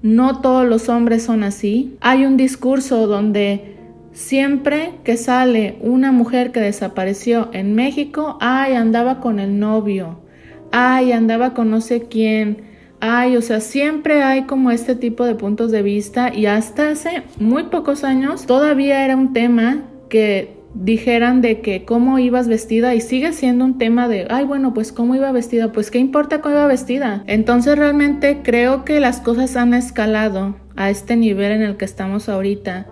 no 0.01 0.41
todos 0.41 0.67
los 0.67 0.89
hombres 0.89 1.21
son 1.21 1.43
así, 1.43 1.95
hay 2.01 2.25
un 2.25 2.37
discurso 2.37 3.05
donde 3.05 3.75
siempre 4.11 4.93
que 5.03 5.15
sale 5.15 5.77
una 5.81 6.11
mujer 6.11 6.51
que 6.51 6.59
desapareció 6.59 7.49
en 7.53 7.75
México, 7.75 8.39
ay, 8.41 8.73
andaba 8.73 9.19
con 9.19 9.39
el 9.39 9.59
novio, 9.59 10.21
ay, 10.71 11.11
andaba 11.11 11.53
con 11.53 11.69
no 11.69 11.81
sé 11.81 12.07
quién, 12.09 12.63
ay, 12.99 13.37
o 13.37 13.43
sea, 13.43 13.59
siempre 13.59 14.23
hay 14.23 14.45
como 14.45 14.71
este 14.71 14.95
tipo 14.95 15.23
de 15.25 15.35
puntos 15.35 15.69
de 15.69 15.83
vista 15.83 16.33
y 16.33 16.47
hasta 16.47 16.89
hace 16.89 17.21
muy 17.39 17.65
pocos 17.65 18.03
años 18.03 18.47
todavía 18.47 19.05
era 19.05 19.15
un 19.15 19.33
tema 19.33 19.83
que 20.09 20.59
dijeran 20.73 21.41
de 21.41 21.61
que 21.61 21.85
cómo 21.85 22.19
ibas 22.19 22.47
vestida 22.47 22.93
y 22.93 23.01
sigue 23.01 23.33
siendo 23.33 23.65
un 23.65 23.77
tema 23.77 24.07
de, 24.07 24.27
ay, 24.29 24.45
bueno, 24.45 24.73
pues 24.73 24.91
cómo 24.91 25.15
iba 25.15 25.31
vestida, 25.31 25.71
pues 25.71 25.91
qué 25.91 25.99
importa 25.99 26.41
cómo 26.41 26.55
iba 26.55 26.67
vestida. 26.67 27.23
Entonces 27.27 27.77
realmente 27.77 28.39
creo 28.43 28.85
que 28.85 28.99
las 28.99 29.19
cosas 29.19 29.55
han 29.55 29.73
escalado 29.73 30.55
a 30.75 30.89
este 30.89 31.15
nivel 31.15 31.51
en 31.51 31.61
el 31.61 31.77
que 31.77 31.85
estamos 31.85 32.29
ahorita 32.29 32.87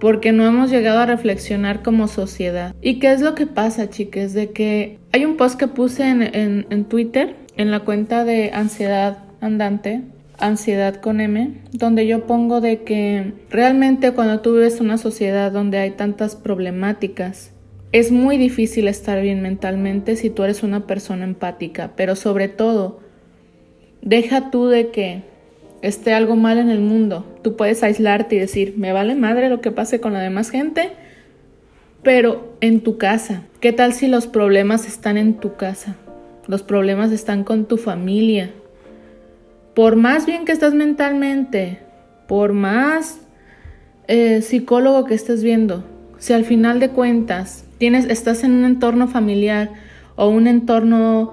porque 0.00 0.32
no 0.32 0.46
hemos 0.46 0.70
llegado 0.70 1.00
a 1.00 1.06
reflexionar 1.06 1.82
como 1.82 2.08
sociedad. 2.08 2.74
¿Y 2.80 2.98
qué 2.98 3.12
es 3.12 3.20
lo 3.20 3.34
que 3.34 3.46
pasa, 3.46 3.90
chicas? 3.90 4.32
De 4.32 4.50
que 4.50 4.98
hay 5.12 5.26
un 5.26 5.36
post 5.36 5.58
que 5.58 5.68
puse 5.68 6.08
en, 6.08 6.66
en 6.70 6.84
Twitter 6.86 7.36
en 7.58 7.70
la 7.70 7.80
cuenta 7.80 8.24
de 8.24 8.50
ansiedad 8.54 9.18
andante, 9.42 10.02
ansiedad 10.40 10.96
con 10.96 11.20
M, 11.20 11.54
donde 11.72 12.06
yo 12.06 12.26
pongo 12.26 12.60
de 12.60 12.82
que 12.82 13.32
realmente 13.50 14.12
cuando 14.12 14.40
tú 14.40 14.54
vives 14.54 14.80
una 14.80 14.98
sociedad 14.98 15.52
donde 15.52 15.78
hay 15.78 15.92
tantas 15.92 16.36
problemáticas, 16.36 17.52
es 17.92 18.12
muy 18.12 18.38
difícil 18.38 18.88
estar 18.88 19.20
bien 19.20 19.42
mentalmente 19.42 20.16
si 20.16 20.30
tú 20.30 20.44
eres 20.44 20.62
una 20.62 20.86
persona 20.86 21.24
empática, 21.24 21.92
pero 21.96 22.16
sobre 22.16 22.48
todo, 22.48 23.00
deja 24.02 24.50
tú 24.50 24.66
de 24.66 24.90
que 24.90 25.22
esté 25.82 26.14
algo 26.14 26.36
mal 26.36 26.58
en 26.58 26.70
el 26.70 26.80
mundo. 26.80 27.26
Tú 27.42 27.56
puedes 27.56 27.82
aislarte 27.82 28.36
y 28.36 28.38
decir, 28.38 28.74
me 28.76 28.92
vale 28.92 29.14
madre 29.14 29.48
lo 29.48 29.60
que 29.60 29.70
pase 29.70 30.00
con 30.00 30.12
la 30.12 30.20
demás 30.20 30.50
gente, 30.50 30.92
pero 32.02 32.54
en 32.60 32.80
tu 32.80 32.96
casa, 32.96 33.44
¿qué 33.60 33.72
tal 33.72 33.92
si 33.92 34.06
los 34.06 34.26
problemas 34.26 34.86
están 34.86 35.16
en 35.16 35.34
tu 35.34 35.56
casa? 35.56 35.96
Los 36.46 36.62
problemas 36.62 37.12
están 37.12 37.44
con 37.44 37.66
tu 37.66 37.76
familia. 37.76 38.50
Por 39.80 39.96
más 39.96 40.26
bien 40.26 40.44
que 40.44 40.52
estás 40.52 40.74
mentalmente, 40.74 41.78
por 42.28 42.52
más 42.52 43.18
eh, 44.08 44.42
psicólogo 44.42 45.06
que 45.06 45.14
estés 45.14 45.42
viendo, 45.42 45.84
si 46.18 46.34
al 46.34 46.44
final 46.44 46.80
de 46.80 46.90
cuentas 46.90 47.64
tienes, 47.78 48.04
estás 48.04 48.44
en 48.44 48.52
un 48.52 48.66
entorno 48.66 49.08
familiar 49.08 49.70
o 50.16 50.28
un 50.28 50.46
entorno 50.48 51.32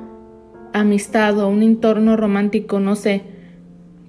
amistad 0.71 1.37
o 1.39 1.49
un 1.49 1.61
entorno 1.61 2.15
romántico, 2.15 2.79
no 2.79 2.95
sé, 2.95 3.23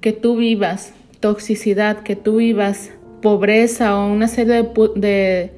que 0.01 0.13
tú 0.13 0.37
vivas 0.37 0.93
toxicidad, 1.19 2.05
que 2.05 2.15
tú 2.15 2.37
vivas 2.37 2.93
pobreza 3.21 3.99
o 3.99 4.07
una 4.07 4.29
serie 4.29 4.71
de, 4.95 5.51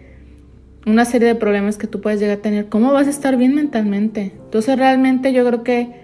una 0.86 1.04
serie 1.04 1.28
de 1.28 1.34
problemas 1.34 1.76
que 1.76 1.86
tú 1.86 2.00
puedes 2.00 2.18
llegar 2.18 2.38
a 2.38 2.40
tener, 2.40 2.70
¿cómo 2.70 2.94
vas 2.94 3.08
a 3.08 3.10
estar 3.10 3.36
bien 3.36 3.54
mentalmente? 3.54 4.32
Entonces 4.42 4.78
realmente 4.78 5.34
yo 5.34 5.44
creo 5.44 5.64
que 5.64 6.00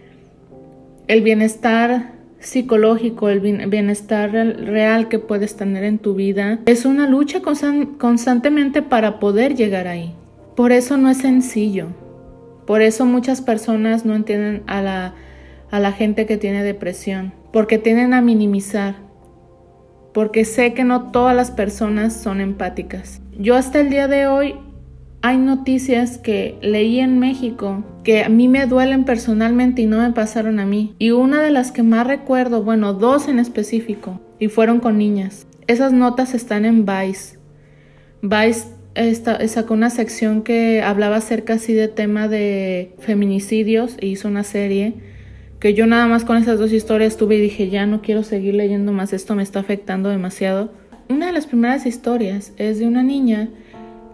el 1.09 1.23
bienestar 1.23 2.16
psicológico, 2.41 3.29
el 3.29 3.41
bienestar 3.41 4.31
real 4.33 5.09
que 5.09 5.19
puedes 5.19 5.57
tener 5.57 5.85
en 5.85 5.99
tu 5.99 6.15
vida, 6.15 6.61
es 6.67 6.85
una 6.85 7.09
lucha 7.09 7.41
constantemente 7.43 8.83
para 8.83 9.19
poder 9.19 9.55
llegar 9.57 9.87
ahí. 9.89 10.15
Por 10.55 10.73
eso 10.73 10.97
no 10.97 11.11
es 11.11 11.19
sencillo. 11.19 11.89
Por 12.67 12.83
eso 12.83 13.05
muchas 13.05 13.43
personas 13.43 14.05
no 14.05 14.15
entienden 14.15 14.63
a 14.67 14.83
la, 14.83 15.15
a 15.71 15.81
la 15.81 15.93
gente 15.93 16.27
que 16.27 16.37
tiene 16.37 16.63
depresión 16.63 17.33
porque 17.53 17.79
tienden 17.79 18.13
a 18.13 18.21
minimizar, 18.21 18.97
porque 20.13 20.45
sé 20.45 20.75
que 20.75 20.85
no 20.85 21.11
todas 21.11 21.35
las 21.35 21.51
personas 21.51 22.15
son 22.15 22.41
empáticas. 22.43 23.23
Yo 23.39 23.55
hasta 23.55 23.81
el 23.81 23.89
día 23.89 24.09
de 24.09 24.27
hoy 24.27 24.57
hay 25.27 25.39
noticias 25.39 26.19
que 26.19 26.57
leí 26.63 27.01
en 27.01 27.19
México 27.19 27.83
que 28.05 28.23
a 28.23 28.29
mí 28.29 28.47
me 28.47 28.65
duelen 28.67 29.05
personalmente 29.05 29.83
y 29.83 29.87
no 29.87 29.99
me 29.99 30.13
pasaron 30.13 30.61
a 30.61 30.67
mí. 30.67 30.95
Y 31.01 31.11
una 31.11 31.43
de 31.43 31.51
las 31.51 31.73
que 31.73 31.83
más 31.83 32.07
recuerdo, 32.07 32.63
bueno, 32.63 32.95
dos 32.95 33.27
en 33.27 33.41
específico, 33.41 34.21
y 34.39 34.47
fueron 34.47 34.79
con 34.79 34.99
niñas. 34.99 35.49
Esas 35.67 35.93
notas 35.93 36.33
están 36.33 36.65
en 36.65 36.87
Vice. 36.87 37.39
Vice 38.23 38.69
sacó 39.49 39.75
una 39.75 39.91
sección 39.91 40.43
que 40.43 40.81
hablaba 40.81 41.17
acerca 41.17 41.55
así 41.55 41.75
de 41.75 41.89
tema 41.89 42.29
de 42.29 42.95
feminicidios 43.01 43.97
e 43.99 44.07
hizo 44.07 44.29
una 44.29 44.45
serie 44.45 44.95
que 45.59 45.75
yo 45.75 45.89
nada 45.89 46.07
más 46.07 46.25
con 46.25 46.37
esas 46.37 46.61
dos 46.61 46.73
historias 46.73 47.17
tuve 47.17 47.35
y 47.35 47.41
dije, 47.41 47.69
ya 47.69 47.85
no 47.85 48.01
quiero 48.01 48.23
seguir 48.23 48.55
leyendo 48.55 48.93
más, 48.93 49.13
esto 49.13 49.35
me 49.35 49.43
está 49.43 49.59
afectando 49.59 50.09
demasiado. 50.09 50.71
Una 51.09 51.27
de 51.27 51.33
las 51.33 51.49
primeras 51.49 51.85
historias 51.85 52.53
es 52.59 52.79
de 52.79 52.87
una 52.87 53.03
niña 53.03 53.49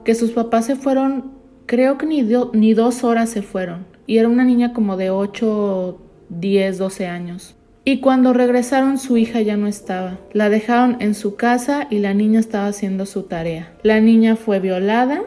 que 0.05 0.15
sus 0.15 0.33
papás 0.33 0.67
se 0.67 0.77
fueron, 0.77 1.33
creo 1.67 1.99
que 1.99 2.07
ni, 2.07 2.23
ni 2.53 2.75
dos 2.75 3.05
horas 3.05 3.31
se 3.31 3.43
fueron, 3.43 3.87
y 4.07 4.19
era 4.19 4.29
una 4.29 4.45
niña 4.45 4.73
como 4.73 4.97
de 4.97 5.11
8, 5.11 5.99
10, 6.29 6.79
12 6.79 7.07
años. 7.07 7.57
Y 7.85 7.99
cuando 7.99 8.33
regresaron 8.33 8.99
su 8.99 9.17
hija 9.17 9.41
ya 9.41 9.57
no 9.57 9.67
estaba. 9.67 10.19
La 10.33 10.49
dejaron 10.49 10.99
en 11.01 11.15
su 11.15 11.35
casa 11.35 11.89
y 11.91 11.99
la 11.99 12.15
niña 12.15 12.39
estaba 12.39 12.69
haciendo 12.69 13.07
su 13.07 13.25
tarea. 13.25 13.73
La 13.83 14.01
niña 14.01 14.37
fue 14.37 14.61
violada 14.61 15.23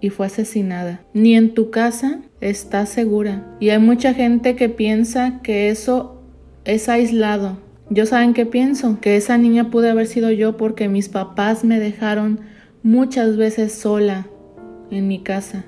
y 0.00 0.10
fue 0.10 0.26
asesinada. 0.26 1.00
Ni 1.14 1.34
en 1.34 1.54
tu 1.54 1.70
casa 1.70 2.20
está 2.42 2.84
segura. 2.84 3.56
Y 3.58 3.70
hay 3.70 3.78
mucha 3.78 4.12
gente 4.12 4.54
que 4.54 4.68
piensa 4.68 5.40
que 5.42 5.70
eso 5.70 6.20
es 6.66 6.90
aislado. 6.90 7.56
Yo 7.88 8.04
saben 8.04 8.34
qué 8.34 8.44
pienso, 8.44 8.98
que 9.00 9.16
esa 9.16 9.38
niña 9.38 9.70
pude 9.70 9.90
haber 9.90 10.08
sido 10.08 10.30
yo 10.32 10.56
porque 10.56 10.88
mis 10.88 11.08
papás 11.08 11.64
me 11.64 11.78
dejaron 11.78 12.40
muchas 12.82 13.36
veces 13.36 13.72
sola 13.72 14.26
en 14.90 15.08
mi 15.08 15.22
casa 15.22 15.64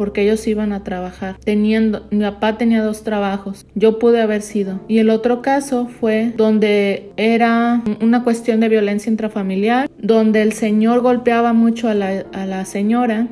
porque 0.00 0.22
ellos 0.22 0.46
iban 0.46 0.72
a 0.72 0.82
trabajar. 0.82 1.36
Teniendo, 1.44 2.06
mi 2.10 2.20
papá 2.20 2.56
tenía 2.56 2.82
dos 2.82 3.04
trabajos. 3.04 3.66
Yo 3.74 3.98
pude 3.98 4.22
haber 4.22 4.40
sido. 4.40 4.80
Y 4.88 4.96
el 4.96 5.10
otro 5.10 5.42
caso 5.42 5.88
fue 5.88 6.32
donde 6.38 7.12
era 7.18 7.82
una 8.00 8.24
cuestión 8.24 8.60
de 8.60 8.70
violencia 8.70 9.10
intrafamiliar, 9.10 9.90
donde 9.98 10.40
el 10.40 10.54
señor 10.54 11.02
golpeaba 11.02 11.52
mucho 11.52 11.86
a 11.86 11.92
la, 11.92 12.24
a 12.32 12.46
la 12.46 12.64
señora 12.64 13.28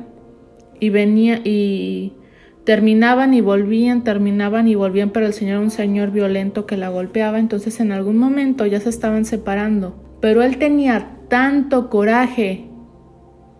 y 0.79 0.91
venía 0.91 1.41
y 1.43 2.13
terminaban 2.65 3.33
y 3.33 3.41
volvían, 3.41 4.03
terminaban 4.03 4.67
y 4.67 4.75
volvían, 4.75 5.09
pero 5.09 5.25
el 5.25 5.33
señor 5.33 5.53
era 5.53 5.61
un 5.61 5.71
señor 5.71 6.11
violento 6.11 6.67
que 6.67 6.77
la 6.77 6.89
golpeaba, 6.89 7.39
entonces 7.39 7.79
en 7.79 7.91
algún 7.91 8.17
momento 8.17 8.67
ya 8.67 8.79
se 8.79 8.89
estaban 8.89 9.25
separando. 9.25 9.99
Pero 10.21 10.43
él 10.43 10.59
tenía 10.59 11.17
tanto 11.29 11.89
coraje 11.89 12.68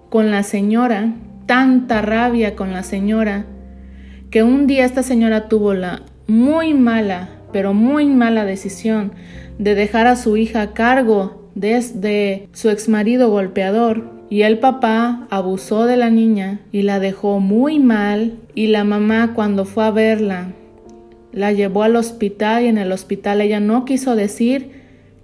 con 0.10 0.32
la 0.32 0.44
señora, 0.44 1.14
tanta 1.46 2.02
rabia 2.02 2.56
con 2.56 2.74
la 2.74 2.84
señora, 2.84 3.46
que 4.30 4.44
un 4.44 4.68
día 4.68 4.86
esta 4.86 5.04
señora 5.04 5.48
tuvo 5.48 5.74
la 5.74 6.04
muy 6.28 6.74
mala, 6.74 7.30
pero 7.52 7.74
muy 7.74 8.06
mala 8.06 8.46
decisión 8.46 9.12
de 9.58 9.76
dejar 9.76 10.08
a 10.08 10.16
su 10.16 10.38
hija 10.38 10.62
a 10.62 10.74
cargo 10.74 11.50
de, 11.56 12.48
su 12.54 12.70
exmarido 12.70 13.30
golpeador 13.30 14.04
y 14.30 14.44
el 14.44 14.60
papá 14.60 15.28
abusó 15.30 15.86
de 15.86 15.98
la 15.98 16.10
niña 16.10 16.62
y 16.72 16.84
la 16.84 17.00
dejó 17.00 17.40
muy 17.40 17.80
mal 17.80 18.38
y 18.56 18.68
la 18.68 18.84
mamá 18.84 19.34
cuando 19.34 19.66
fue 19.66 19.86
a 19.86 19.92
verla 19.92 20.54
la 21.32 21.52
llevó 21.52 21.84
al 21.84 21.96
hospital 21.96 22.64
y 22.64 22.68
en 22.68 22.78
el 22.78 22.92
hospital 22.92 23.42
ella 23.42 23.60
no 23.60 23.86
quiso 23.86 24.16
decir 24.16 24.79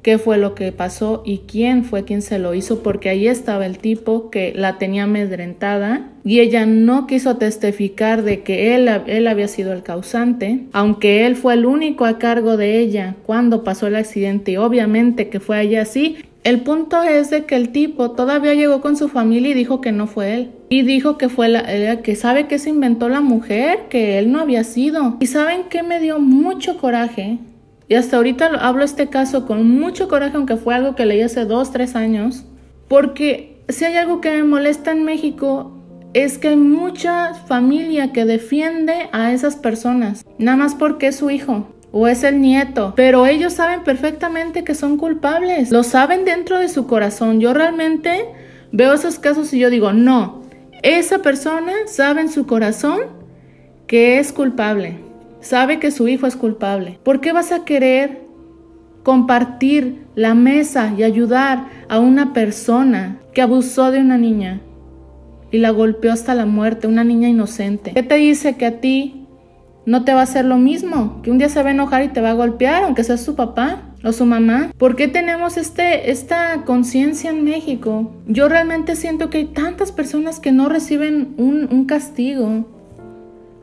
qué 0.06 0.20
fue 0.20 0.38
lo 0.38 0.54
que 0.54 0.72
pasó 0.72 1.24
y 1.26 1.40
quién 1.48 1.84
fue 1.84 2.04
quien 2.04 2.22
se 2.22 2.38
lo 2.38 2.54
hizo 2.54 2.84
porque 2.84 3.10
ahí 3.10 3.28
estaba 3.28 3.66
el 3.66 3.80
tipo 3.80 4.30
que 4.30 4.54
la 4.56 4.78
tenía 4.78 5.06
amedrentada 5.06 6.12
y 6.24 6.42
ella 6.42 6.68
no 6.68 7.08
quiso 7.08 7.38
testificar 7.38 8.22
de 8.22 8.44
que 8.44 8.76
él, 8.76 8.88
él 9.08 9.26
había 9.26 9.48
sido 9.48 9.74
el 9.74 9.82
causante, 9.82 10.66
aunque 10.74 11.26
él 11.26 11.36
fue 11.36 11.56
el 11.56 11.66
único 11.66 12.06
a 12.06 12.20
cargo 12.20 12.56
de 12.56 12.78
ella 12.78 13.16
cuando 13.26 13.64
pasó 13.64 13.88
el 13.88 13.96
accidente 13.96 14.52
y 14.52 14.58
obviamente 14.58 15.30
que 15.30 15.40
fue 15.40 15.58
allá 15.58 15.82
así, 15.82 16.18
el 16.44 16.62
punto 16.62 17.02
es 17.02 17.32
de 17.32 17.46
que 17.46 17.56
el 17.56 17.70
tipo 17.70 18.12
todavía 18.12 18.54
llegó 18.54 18.82
con 18.82 18.98
su 18.98 19.10
familia 19.10 19.50
y 19.50 19.56
dijo 19.56 19.82
que 19.82 19.92
no 19.92 20.06
fue 20.06 20.36
él. 20.36 20.52
Y 20.70 20.84
dijo 20.84 21.18
que 21.18 21.30
fue 21.30 21.50
la, 21.50 22.04
que 22.04 22.16
sabe 22.16 22.46
que 22.46 22.60
se 22.60 22.70
inventó 22.70 23.10
la 23.10 23.22
mujer, 23.22 23.86
que 23.90 24.20
él 24.20 24.32
no 24.32 24.40
había 24.40 24.64
sido. 24.64 25.18
Y 25.20 25.26
saben 25.26 25.64
que 25.72 25.82
me 25.82 26.00
dio 26.00 26.20
mucho 26.20 26.78
coraje. 26.78 27.40
Y 27.88 27.96
hasta 27.96 28.18
ahorita 28.18 28.48
hablo 28.60 28.84
este 28.84 29.10
caso 29.10 29.46
con 29.46 29.70
mucho 29.70 30.08
coraje, 30.08 30.38
aunque 30.38 30.58
fue 30.58 30.76
algo 30.76 30.96
que 30.96 31.06
leí 31.06 31.22
hace 31.22 31.46
dos, 31.46 31.72
tres 31.72 31.96
años. 31.96 32.46
Porque 32.88 33.64
si 33.70 33.86
hay 33.86 33.96
algo 33.98 34.22
que 34.22 34.32
me 34.32 34.44
molesta 34.44 34.92
en 34.92 35.04
México 35.04 35.72
es 36.14 36.38
que 36.38 36.50
hay 36.50 36.56
mucha 36.56 37.34
familia 37.34 38.14
que 38.14 38.24
defiende 38.24 39.10
a 39.12 39.34
esas 39.34 39.58
personas, 39.58 40.26
nada 40.38 40.56
más 40.56 40.74
porque 40.74 41.08
es 41.08 41.18
su 41.18 41.30
hijo 41.30 41.68
o 41.92 42.08
es 42.08 42.24
el 42.24 42.40
nieto, 42.40 42.94
pero 42.96 43.26
ellos 43.26 43.54
saben 43.54 43.84
perfectamente 43.84 44.64
que 44.64 44.76
son 44.76 44.96
culpables, 44.96 45.72
lo 45.72 45.84
saben 45.84 46.24
dentro 46.24 46.58
de 46.58 46.70
su 46.70 46.88
corazón. 46.88 47.42
Yo 47.42 47.54
realmente 47.54 48.26
veo 48.72 48.94
esos 48.94 49.20
casos 49.20 49.54
y 49.54 49.60
yo 49.60 49.70
digo, 49.70 49.92
no, 49.92 50.42
esa 50.84 51.20
persona 51.20 51.74
sabe 51.86 52.22
en 52.22 52.30
su 52.30 52.46
corazón 52.46 53.00
que 53.88 54.20
es 54.20 54.32
culpable, 54.32 55.00
sabe 55.46 55.80
que 55.80 55.92
su 55.92 56.08
hijo 56.08 56.28
es 56.28 56.36
culpable. 56.36 57.00
¿Por 57.04 57.22
qué 57.22 57.32
vas 57.32 57.52
a 57.52 57.66
querer 57.66 58.26
compartir 59.04 60.06
la 60.16 60.34
mesa 60.34 60.94
y 60.98 61.04
ayudar 61.04 61.68
a 61.88 62.00
una 62.00 62.34
persona 62.34 63.20
que 63.34 63.42
abusó 63.42 63.92
de 63.92 64.00
una 64.00 64.18
niña 64.18 64.62
y 65.52 65.60
la 65.60 65.70
golpeó 65.70 66.12
hasta 66.12 66.34
la 66.34 66.46
muerte, 66.46 66.88
una 66.88 67.04
niña 67.04 67.30
inocente? 67.30 67.92
¿Qué 67.94 68.04
te 68.04 68.16
dice 68.16 68.56
que 68.56 68.66
a 68.66 68.82
ti 68.82 69.26
no 69.86 70.04
te 70.04 70.14
va 70.14 70.22
a 70.22 70.24
hacer 70.24 70.46
lo 70.46 70.58
mismo, 70.58 71.22
que 71.22 71.30
un 71.30 71.38
día 71.38 71.50
se 71.50 71.62
va 71.62 71.70
a 71.70 71.74
enojar 71.74 72.04
y 72.04 72.08
te 72.08 72.22
va 72.22 72.32
a 72.32 72.34
golpear, 72.34 72.84
aunque 72.84 73.04
sea 73.04 73.18
su 73.18 73.36
papá 73.36 73.84
o 74.04 74.12
su 74.12 74.26
mamá. 74.26 74.72
¿Por 74.78 74.96
qué 74.96 75.08
tenemos 75.08 75.58
este, 75.58 76.10
esta 76.10 76.64
conciencia 76.66 77.30
en 77.30 77.44
México? 77.44 78.12
Yo 78.28 78.50
realmente 78.50 78.96
siento 78.96 79.30
que 79.30 79.40
hay 79.40 79.46
tantas 79.46 79.92
personas 79.92 80.40
que 80.40 80.52
no 80.52 80.70
reciben 80.70 81.36
un, 81.38 81.68
un 81.72 81.86
castigo. 81.86 82.66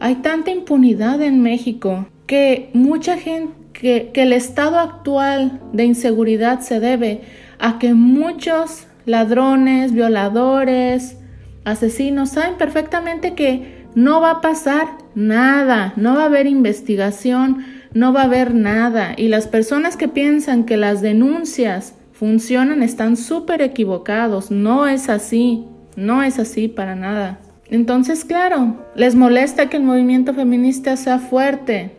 Hay 0.02 0.16
tanta 0.16 0.50
impunidad 0.50 1.22
en 1.22 1.42
México 1.42 2.08
que 2.26 2.70
mucha 2.74 3.16
gente, 3.16 3.52
que, 3.72 4.10
el 4.14 4.32
estado 4.32 4.80
actual 4.80 5.60
de 5.72 5.84
inseguridad 5.84 6.58
se 6.58 6.80
debe 6.80 7.20
a 7.60 7.78
que 7.78 7.94
muchos 7.94 8.88
ladrones, 9.06 9.92
violadores, 9.92 11.18
asesinos 11.64 12.30
saben 12.30 12.56
perfectamente 12.56 13.34
que 13.34 13.86
no 13.94 14.20
va 14.20 14.32
a 14.32 14.40
pasar 14.40 14.88
nada, 15.14 15.92
no 15.94 16.16
va 16.16 16.22
a 16.22 16.26
haber 16.26 16.48
investigación, 16.48 17.64
no 17.94 18.12
va 18.12 18.22
a 18.22 18.24
haber 18.24 18.56
nada. 18.56 19.14
Y 19.16 19.28
las 19.28 19.46
personas 19.46 19.96
que 19.96 20.08
piensan 20.08 20.64
que 20.64 20.76
las 20.76 21.00
denuncias 21.00 21.94
funcionan 22.10 22.82
están 22.82 23.16
súper 23.16 23.62
equivocados. 23.62 24.50
No 24.50 24.88
es 24.88 25.08
así, 25.08 25.64
no 25.94 26.24
es 26.24 26.40
así 26.40 26.66
para 26.66 26.96
nada. 26.96 27.38
Entonces, 27.72 28.26
claro, 28.26 28.76
les 28.94 29.14
molesta 29.14 29.70
que 29.70 29.78
el 29.78 29.82
movimiento 29.82 30.34
feminista 30.34 30.94
sea 30.98 31.18
fuerte, 31.18 31.92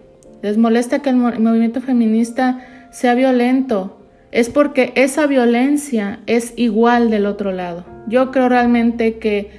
les 0.44 0.56
molesta 0.56 1.00
que 1.00 1.10
el 1.10 1.16
movimiento 1.16 1.82
feminista 1.82 2.60
sea 2.92 3.16
violento, 3.16 4.00
es 4.32 4.52
porque 4.52 4.94
esa 4.94 5.26
violencia 5.26 6.20
es 6.28 6.54
igual 6.58 7.10
del 7.10 7.26
otro 7.26 7.52
lado. 7.52 7.86
Yo 8.08 8.30
creo 8.30 8.50
realmente 8.50 9.18
que, 9.18 9.50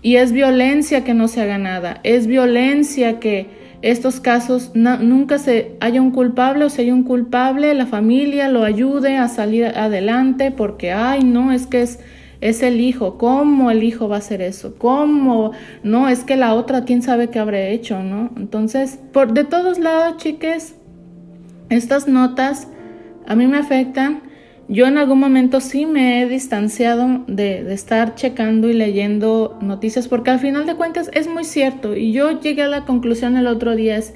y 0.00 0.16
es 0.16 0.32
violencia 0.32 1.04
que 1.04 1.12
no 1.12 1.28
se 1.28 1.42
haga 1.42 1.58
nada, 1.58 2.00
es 2.02 2.26
violencia 2.26 3.20
que 3.20 3.48
estos 3.82 4.20
casos 4.20 4.70
nunca 4.74 5.36
se 5.36 5.72
haya 5.80 6.00
un 6.00 6.12
culpable 6.12 6.64
o 6.64 6.70
se 6.70 6.80
haya 6.80 6.94
un 6.94 7.02
culpable, 7.02 7.74
la 7.74 7.84
familia 7.84 8.48
lo 8.48 8.64
ayude 8.64 9.18
a 9.18 9.28
salir 9.28 9.66
adelante 9.66 10.50
porque, 10.50 10.92
ay, 10.92 11.24
no, 11.24 11.52
es 11.52 11.66
que 11.66 11.82
es 11.82 11.98
es 12.42 12.64
el 12.64 12.80
hijo, 12.80 13.18
¿cómo 13.18 13.70
el 13.70 13.84
hijo 13.84 14.08
va 14.08 14.16
a 14.16 14.18
hacer 14.18 14.42
eso? 14.42 14.74
¿Cómo? 14.76 15.52
No, 15.84 16.08
es 16.08 16.24
que 16.24 16.36
la 16.36 16.54
otra, 16.54 16.84
quién 16.84 17.00
sabe 17.00 17.30
qué 17.30 17.38
habrá 17.38 17.68
hecho, 17.68 18.02
¿no? 18.02 18.30
Entonces, 18.36 18.98
por 19.12 19.32
de 19.32 19.44
todos 19.44 19.78
lados, 19.78 20.16
chiques, 20.16 20.74
estas 21.70 22.08
notas 22.08 22.66
a 23.28 23.36
mí 23.36 23.46
me 23.46 23.58
afectan. 23.58 24.22
Yo 24.68 24.86
en 24.86 24.98
algún 24.98 25.20
momento 25.20 25.60
sí 25.60 25.86
me 25.86 26.20
he 26.20 26.28
distanciado 26.28 27.24
de, 27.28 27.62
de, 27.62 27.74
estar 27.74 28.16
checando 28.16 28.68
y 28.68 28.72
leyendo 28.72 29.56
noticias 29.60 30.08
porque 30.08 30.30
al 30.30 30.40
final 30.40 30.66
de 30.66 30.74
cuentas 30.74 31.10
es 31.14 31.28
muy 31.28 31.44
cierto 31.44 31.94
y 31.94 32.12
yo 32.12 32.40
llegué 32.40 32.62
a 32.62 32.68
la 32.68 32.84
conclusión 32.84 33.36
el 33.36 33.46
otro 33.46 33.76
día 33.76 33.96
es 33.96 34.14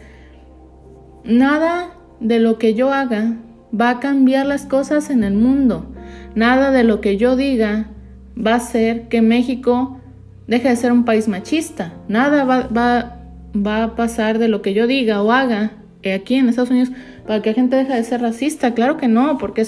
nada 1.24 1.90
de 2.20 2.40
lo 2.40 2.58
que 2.58 2.74
yo 2.74 2.92
haga 2.92 3.36
va 3.78 3.90
a 3.90 4.00
cambiar 4.00 4.46
las 4.46 4.66
cosas 4.66 5.10
en 5.10 5.22
el 5.22 5.34
mundo. 5.34 5.92
Nada 6.34 6.70
de 6.70 6.84
lo 6.84 7.00
que 7.00 7.16
yo 7.16 7.36
diga 7.36 7.90
va 8.37 8.55
a 8.55 8.61
ser 8.61 9.09
que 9.09 9.22
México 9.22 10.01
deje 10.46 10.68
de 10.68 10.77
ser 10.77 10.92
un 10.92 11.05
país 11.05 11.29
machista. 11.29 11.94
Nada 12.09 12.44
va, 12.44 13.83
a 13.83 13.96
pasar 13.96 14.38
de 14.38 14.49
lo 14.49 14.62
que 14.62 14.75
yo 14.75 14.87
diga 14.87 15.22
o 15.22 15.33
haga 15.33 15.72
aquí 16.14 16.37
en 16.37 16.49
Estados 16.49 16.70
Unidos 16.70 16.90
para 17.27 17.42
que 17.42 17.51
la 17.51 17.55
gente 17.55 17.77
deje 17.77 17.94
de 17.94 18.05
ser 18.05 18.20
racista. 18.20 18.75
Claro 18.75 18.96
que 18.96 19.09
no, 19.09 19.38
porque 19.38 19.66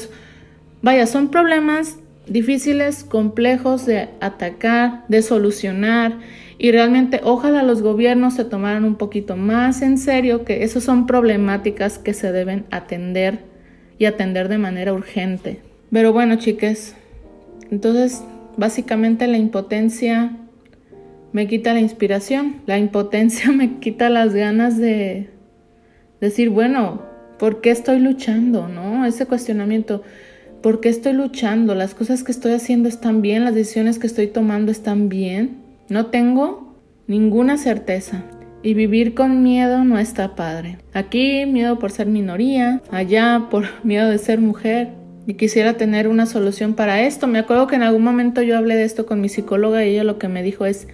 vaya, 0.82 1.06
son 1.06 1.28
problemas 1.28 1.98
difíciles, 2.28 3.04
complejos 3.04 3.86
de 3.86 4.10
atacar, 4.20 5.04
de 5.08 5.22
solucionar 5.22 6.18
y 6.58 6.72
realmente 6.72 7.20
ojalá 7.24 7.62
los 7.62 7.82
gobiernos 7.82 8.34
se 8.34 8.44
tomaran 8.44 8.84
un 8.84 8.96
poquito 8.96 9.36
más 9.36 9.80
en 9.82 9.96
serio 9.96 10.44
que 10.44 10.64
esas 10.64 10.84
son 10.84 11.06
problemáticas 11.06 11.98
que 11.98 12.12
se 12.14 12.30
deben 12.32 12.66
atender 12.70 13.40
y 13.98 14.04
atender 14.04 14.48
de 14.48 14.58
manera 14.58 14.92
urgente. 14.92 15.60
Pero 15.90 16.12
bueno, 16.12 16.36
chiques, 16.36 16.94
entonces 17.70 18.22
Básicamente 18.58 19.28
la 19.28 19.38
impotencia 19.38 20.36
me 21.32 21.46
quita 21.46 21.72
la 21.74 21.80
inspiración, 21.80 22.56
la 22.66 22.76
impotencia 22.76 23.52
me 23.52 23.78
quita 23.78 24.10
las 24.10 24.34
ganas 24.34 24.76
de 24.76 25.30
decir, 26.20 26.50
bueno, 26.50 27.02
¿por 27.38 27.60
qué 27.60 27.70
estoy 27.70 28.00
luchando? 28.00 28.66
¿No? 28.66 29.06
Ese 29.06 29.26
cuestionamiento, 29.26 30.02
¿por 30.60 30.80
qué 30.80 30.88
estoy 30.88 31.12
luchando? 31.12 31.76
¿Las 31.76 31.94
cosas 31.94 32.24
que 32.24 32.32
estoy 32.32 32.50
haciendo 32.50 32.88
están 32.88 33.22
bien? 33.22 33.44
¿Las 33.44 33.54
decisiones 33.54 34.00
que 34.00 34.08
estoy 34.08 34.26
tomando 34.26 34.72
están 34.72 35.08
bien? 35.08 35.58
No 35.88 36.06
tengo 36.06 36.74
ninguna 37.06 37.58
certeza. 37.58 38.24
Y 38.64 38.74
vivir 38.74 39.14
con 39.14 39.44
miedo 39.44 39.84
no 39.84 40.00
está 40.00 40.34
padre. 40.34 40.78
Aquí 40.92 41.46
miedo 41.46 41.78
por 41.78 41.92
ser 41.92 42.08
minoría, 42.08 42.82
allá 42.90 43.46
por 43.52 43.66
miedo 43.84 44.08
de 44.08 44.18
ser 44.18 44.40
mujer, 44.40 44.94
y 45.28 45.34
quisiera 45.34 45.74
tener 45.74 46.08
una 46.08 46.24
solución 46.24 46.72
para 46.72 47.02
esto. 47.02 47.26
Me 47.26 47.38
acuerdo 47.38 47.66
que 47.66 47.76
en 47.76 47.82
algún 47.82 48.02
momento 48.02 48.40
yo 48.40 48.56
hablé 48.56 48.76
de 48.76 48.84
esto 48.84 49.04
con 49.04 49.20
mi 49.20 49.28
psicóloga 49.28 49.84
y 49.84 49.90
ella 49.90 50.02
lo 50.02 50.18
que 50.18 50.26
me 50.26 50.42
dijo 50.42 50.64
es, 50.64 50.88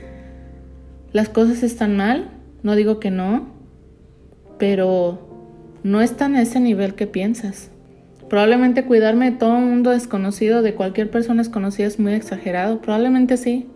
las 1.12 1.28
cosas 1.28 1.62
están 1.62 1.96
mal, 1.96 2.32
no 2.64 2.74
digo 2.74 2.98
que 2.98 3.12
no, 3.12 3.46
pero 4.58 5.78
no 5.84 6.00
están 6.02 6.34
a 6.34 6.42
ese 6.42 6.58
nivel 6.58 6.96
que 6.96 7.06
piensas. 7.06 7.70
Probablemente 8.28 8.84
cuidarme 8.84 9.30
de 9.30 9.36
todo 9.36 9.54
un 9.54 9.70
mundo 9.70 9.90
desconocido, 9.90 10.62
de 10.62 10.74
cualquier 10.74 11.12
persona 11.12 11.44
desconocida 11.44 11.86
es 11.86 12.00
muy 12.00 12.14
exagerado, 12.14 12.80
probablemente 12.80 13.36
sí. 13.36 13.68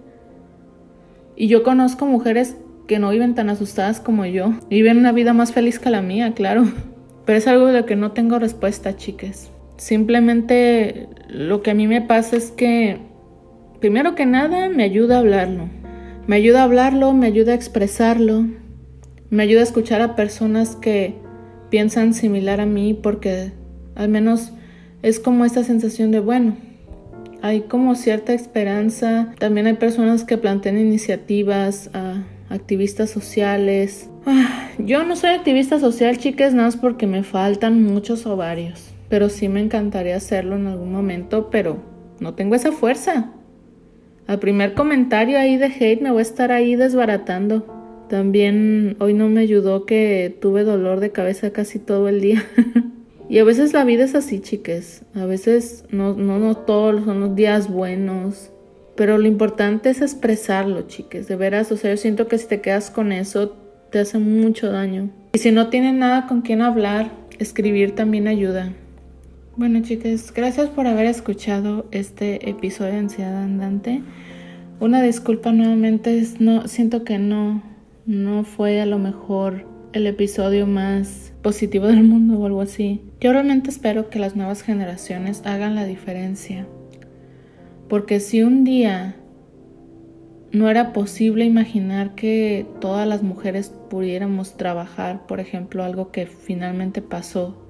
Y 1.36 1.46
yo 1.46 1.62
conozco 1.62 2.04
mujeres 2.04 2.56
que 2.88 2.98
no 2.98 3.10
viven 3.10 3.36
tan 3.36 3.48
asustadas 3.48 4.00
como 4.00 4.26
yo, 4.26 4.54
viven 4.68 4.98
una 4.98 5.12
vida 5.12 5.32
más 5.34 5.52
feliz 5.52 5.78
que 5.78 5.90
la 5.90 6.02
mía, 6.02 6.32
claro. 6.34 6.64
Pero 7.26 7.38
es 7.38 7.46
algo 7.46 7.66
de 7.66 7.74
lo 7.74 7.86
que 7.86 7.94
no 7.94 8.10
tengo 8.10 8.40
respuesta, 8.40 8.96
chiques. 8.96 9.52
Simplemente 9.78 11.08
lo 11.28 11.62
que 11.62 11.70
a 11.70 11.74
mí 11.74 11.86
me 11.86 12.02
pasa 12.02 12.36
es 12.36 12.50
que, 12.50 12.98
primero 13.80 14.16
que 14.16 14.26
nada, 14.26 14.68
me 14.68 14.82
ayuda 14.82 15.16
a 15.16 15.18
hablarlo. 15.20 15.70
Me 16.26 16.36
ayuda 16.36 16.60
a 16.60 16.64
hablarlo, 16.64 17.14
me 17.14 17.28
ayuda 17.28 17.52
a 17.52 17.54
expresarlo, 17.54 18.48
me 19.30 19.42
ayuda 19.44 19.60
a 19.60 19.62
escuchar 19.62 20.00
a 20.00 20.16
personas 20.16 20.74
que 20.74 21.14
piensan 21.70 22.12
similar 22.12 22.60
a 22.60 22.66
mí 22.66 22.92
porque 22.92 23.52
al 23.94 24.08
menos 24.08 24.52
es 25.02 25.20
como 25.20 25.44
esta 25.44 25.62
sensación 25.62 26.10
de, 26.10 26.20
bueno, 26.20 26.56
hay 27.40 27.62
como 27.62 27.94
cierta 27.94 28.34
esperanza. 28.34 29.32
También 29.38 29.68
hay 29.68 29.74
personas 29.74 30.24
que 30.24 30.38
plantean 30.38 30.76
iniciativas, 30.76 31.88
activistas 32.48 33.10
sociales. 33.10 34.10
Ah, 34.26 34.70
yo 34.78 35.04
no 35.04 35.14
soy 35.14 35.30
activista 35.30 35.78
social, 35.78 36.18
chicas, 36.18 36.52
nada 36.52 36.66
más 36.66 36.76
porque 36.76 37.06
me 37.06 37.22
faltan 37.22 37.84
muchos 37.84 38.26
ovarios 38.26 38.97
pero 39.08 39.28
sí 39.28 39.48
me 39.48 39.60
encantaría 39.60 40.16
hacerlo 40.16 40.56
en 40.56 40.66
algún 40.66 40.92
momento, 40.92 41.48
pero 41.50 41.78
no 42.20 42.34
tengo 42.34 42.54
esa 42.54 42.72
fuerza. 42.72 43.32
Al 44.26 44.38
primer 44.38 44.74
comentario 44.74 45.38
ahí 45.38 45.56
de 45.56 45.66
hate 45.66 46.02
me 46.02 46.10
voy 46.10 46.18
a 46.18 46.22
estar 46.22 46.52
ahí 46.52 46.76
desbaratando. 46.76 48.06
También 48.08 48.96
hoy 49.00 49.14
no 49.14 49.28
me 49.28 49.40
ayudó 49.40 49.86
que 49.86 50.36
tuve 50.40 50.64
dolor 50.64 51.00
de 51.00 51.12
cabeza 51.12 51.50
casi 51.50 51.78
todo 51.78 52.08
el 52.08 52.20
día. 52.20 52.44
y 53.28 53.38
a 53.38 53.44
veces 53.44 53.72
la 53.72 53.84
vida 53.84 54.04
es 54.04 54.14
así, 54.14 54.40
chiques. 54.40 55.02
A 55.14 55.24
veces 55.24 55.84
no, 55.90 56.14
no, 56.14 56.38
no 56.38 56.56
todos 56.56 57.04
son 57.04 57.20
los 57.20 57.34
días 57.34 57.70
buenos. 57.70 58.50
Pero 58.96 59.16
lo 59.16 59.28
importante 59.28 59.90
es 59.90 60.02
expresarlo, 60.02 60.82
chiques. 60.82 61.28
De 61.28 61.36
veras, 61.36 61.70
o 61.72 61.76
sea, 61.76 61.90
yo 61.92 61.96
siento 61.96 62.28
que 62.28 62.36
si 62.36 62.48
te 62.48 62.60
quedas 62.60 62.90
con 62.90 63.12
eso, 63.12 63.56
te 63.90 64.00
hace 64.00 64.18
mucho 64.18 64.70
daño. 64.70 65.10
Y 65.32 65.38
si 65.38 65.52
no 65.52 65.68
tienes 65.68 65.94
nada 65.94 66.26
con 66.26 66.42
quien 66.42 66.60
hablar, 66.60 67.12
escribir 67.38 67.94
también 67.94 68.26
ayuda. 68.26 68.72
Bueno 69.58 69.80
chicas, 69.82 70.32
gracias 70.32 70.68
por 70.68 70.86
haber 70.86 71.06
escuchado 71.06 71.86
este 71.90 72.48
episodio 72.48 72.92
de 72.92 72.98
Ansiedad 72.98 73.42
Andante. 73.42 74.02
Una 74.78 75.02
disculpa 75.02 75.50
nuevamente, 75.50 76.24
no, 76.38 76.68
siento 76.68 77.02
que 77.02 77.18
no, 77.18 77.64
no 78.06 78.44
fue 78.44 78.80
a 78.80 78.86
lo 78.86 79.00
mejor 79.00 79.66
el 79.92 80.06
episodio 80.06 80.68
más 80.68 81.32
positivo 81.42 81.88
del 81.88 82.04
mundo 82.04 82.38
o 82.38 82.46
algo 82.46 82.60
así. 82.60 83.02
Yo 83.20 83.32
realmente 83.32 83.70
espero 83.70 84.10
que 84.10 84.20
las 84.20 84.36
nuevas 84.36 84.62
generaciones 84.62 85.42
hagan 85.44 85.74
la 85.74 85.86
diferencia. 85.86 86.68
Porque 87.88 88.20
si 88.20 88.44
un 88.44 88.62
día 88.62 89.16
no 90.52 90.70
era 90.70 90.92
posible 90.92 91.44
imaginar 91.44 92.14
que 92.14 92.64
todas 92.80 93.08
las 93.08 93.24
mujeres 93.24 93.72
pudiéramos 93.90 94.56
trabajar, 94.56 95.26
por 95.26 95.40
ejemplo, 95.40 95.82
algo 95.82 96.12
que 96.12 96.26
finalmente 96.26 97.02
pasó 97.02 97.67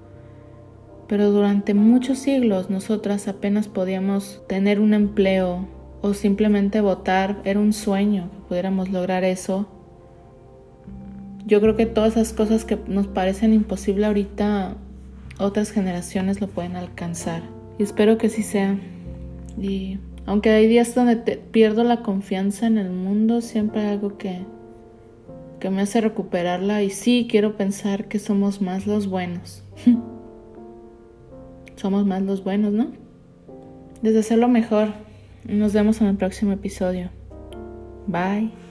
pero 1.09 1.31
durante 1.31 1.73
muchos 1.73 2.18
siglos 2.18 2.68
nosotras 2.68 3.29
apenas 3.29 3.66
podíamos 3.66 4.42
tener 4.47 4.79
un 4.79 4.92
empleo 4.92 5.66
o 6.03 6.14
simplemente 6.14 6.81
votar, 6.81 7.40
era 7.44 7.59
un 7.59 7.73
sueño 7.73 8.31
que 8.31 8.49
pudiéramos 8.49 8.90
lograr 8.90 9.25
eso. 9.25 9.68
Yo 11.47 11.61
creo 11.61 11.77
que 11.77 11.87
todas 11.87 12.12
esas 12.12 12.33
cosas 12.35 12.64
que 12.64 12.79
nos 12.87 13.07
parecen 13.07 13.55
imposibles 13.55 14.07
ahorita, 14.07 14.77
otras 15.38 15.71
generaciones 15.71 16.40
lo 16.40 16.49
pueden 16.49 16.77
alcanzar. 16.77 17.42
Y 17.79 17.85
espero 17.85 18.18
que 18.18 18.29
sí 18.29 18.42
sea. 18.42 18.79
Y 19.59 19.99
aunque 20.27 20.51
hay 20.51 20.68
días 20.68 20.94
donde 20.94 21.16
te 21.16 21.37
pierdo 21.37 21.85
la 21.85 22.03
confianza 22.03 22.66
en 22.66 22.77
el 22.77 22.90
mundo, 22.90 23.40
siempre 23.40 23.81
hay 23.81 23.88
algo 23.88 24.18
que, 24.18 24.40
que 25.59 25.71
me 25.71 25.83
hace 25.83 26.03
recuperarla. 26.03 26.83
Y 26.83 26.90
sí, 26.90 27.27
quiero 27.31 27.57
pensar 27.57 28.09
que 28.09 28.18
somos 28.18 28.61
más 28.61 28.87
los 28.87 29.09
buenos. 29.09 29.64
somos 31.79 32.07
más 32.07 32.23
los 32.23 32.45
buenos, 32.45 32.73
¿no? 32.73 32.88
Desde 34.03 34.21
hacerlo 34.21 34.49
mejor. 34.49 34.88
Nos 35.45 35.73
vemos 35.73 36.01
en 36.01 36.09
el 36.09 36.17
próximo 36.17 36.53
episodio. 36.53 37.11
Bye. 38.07 38.67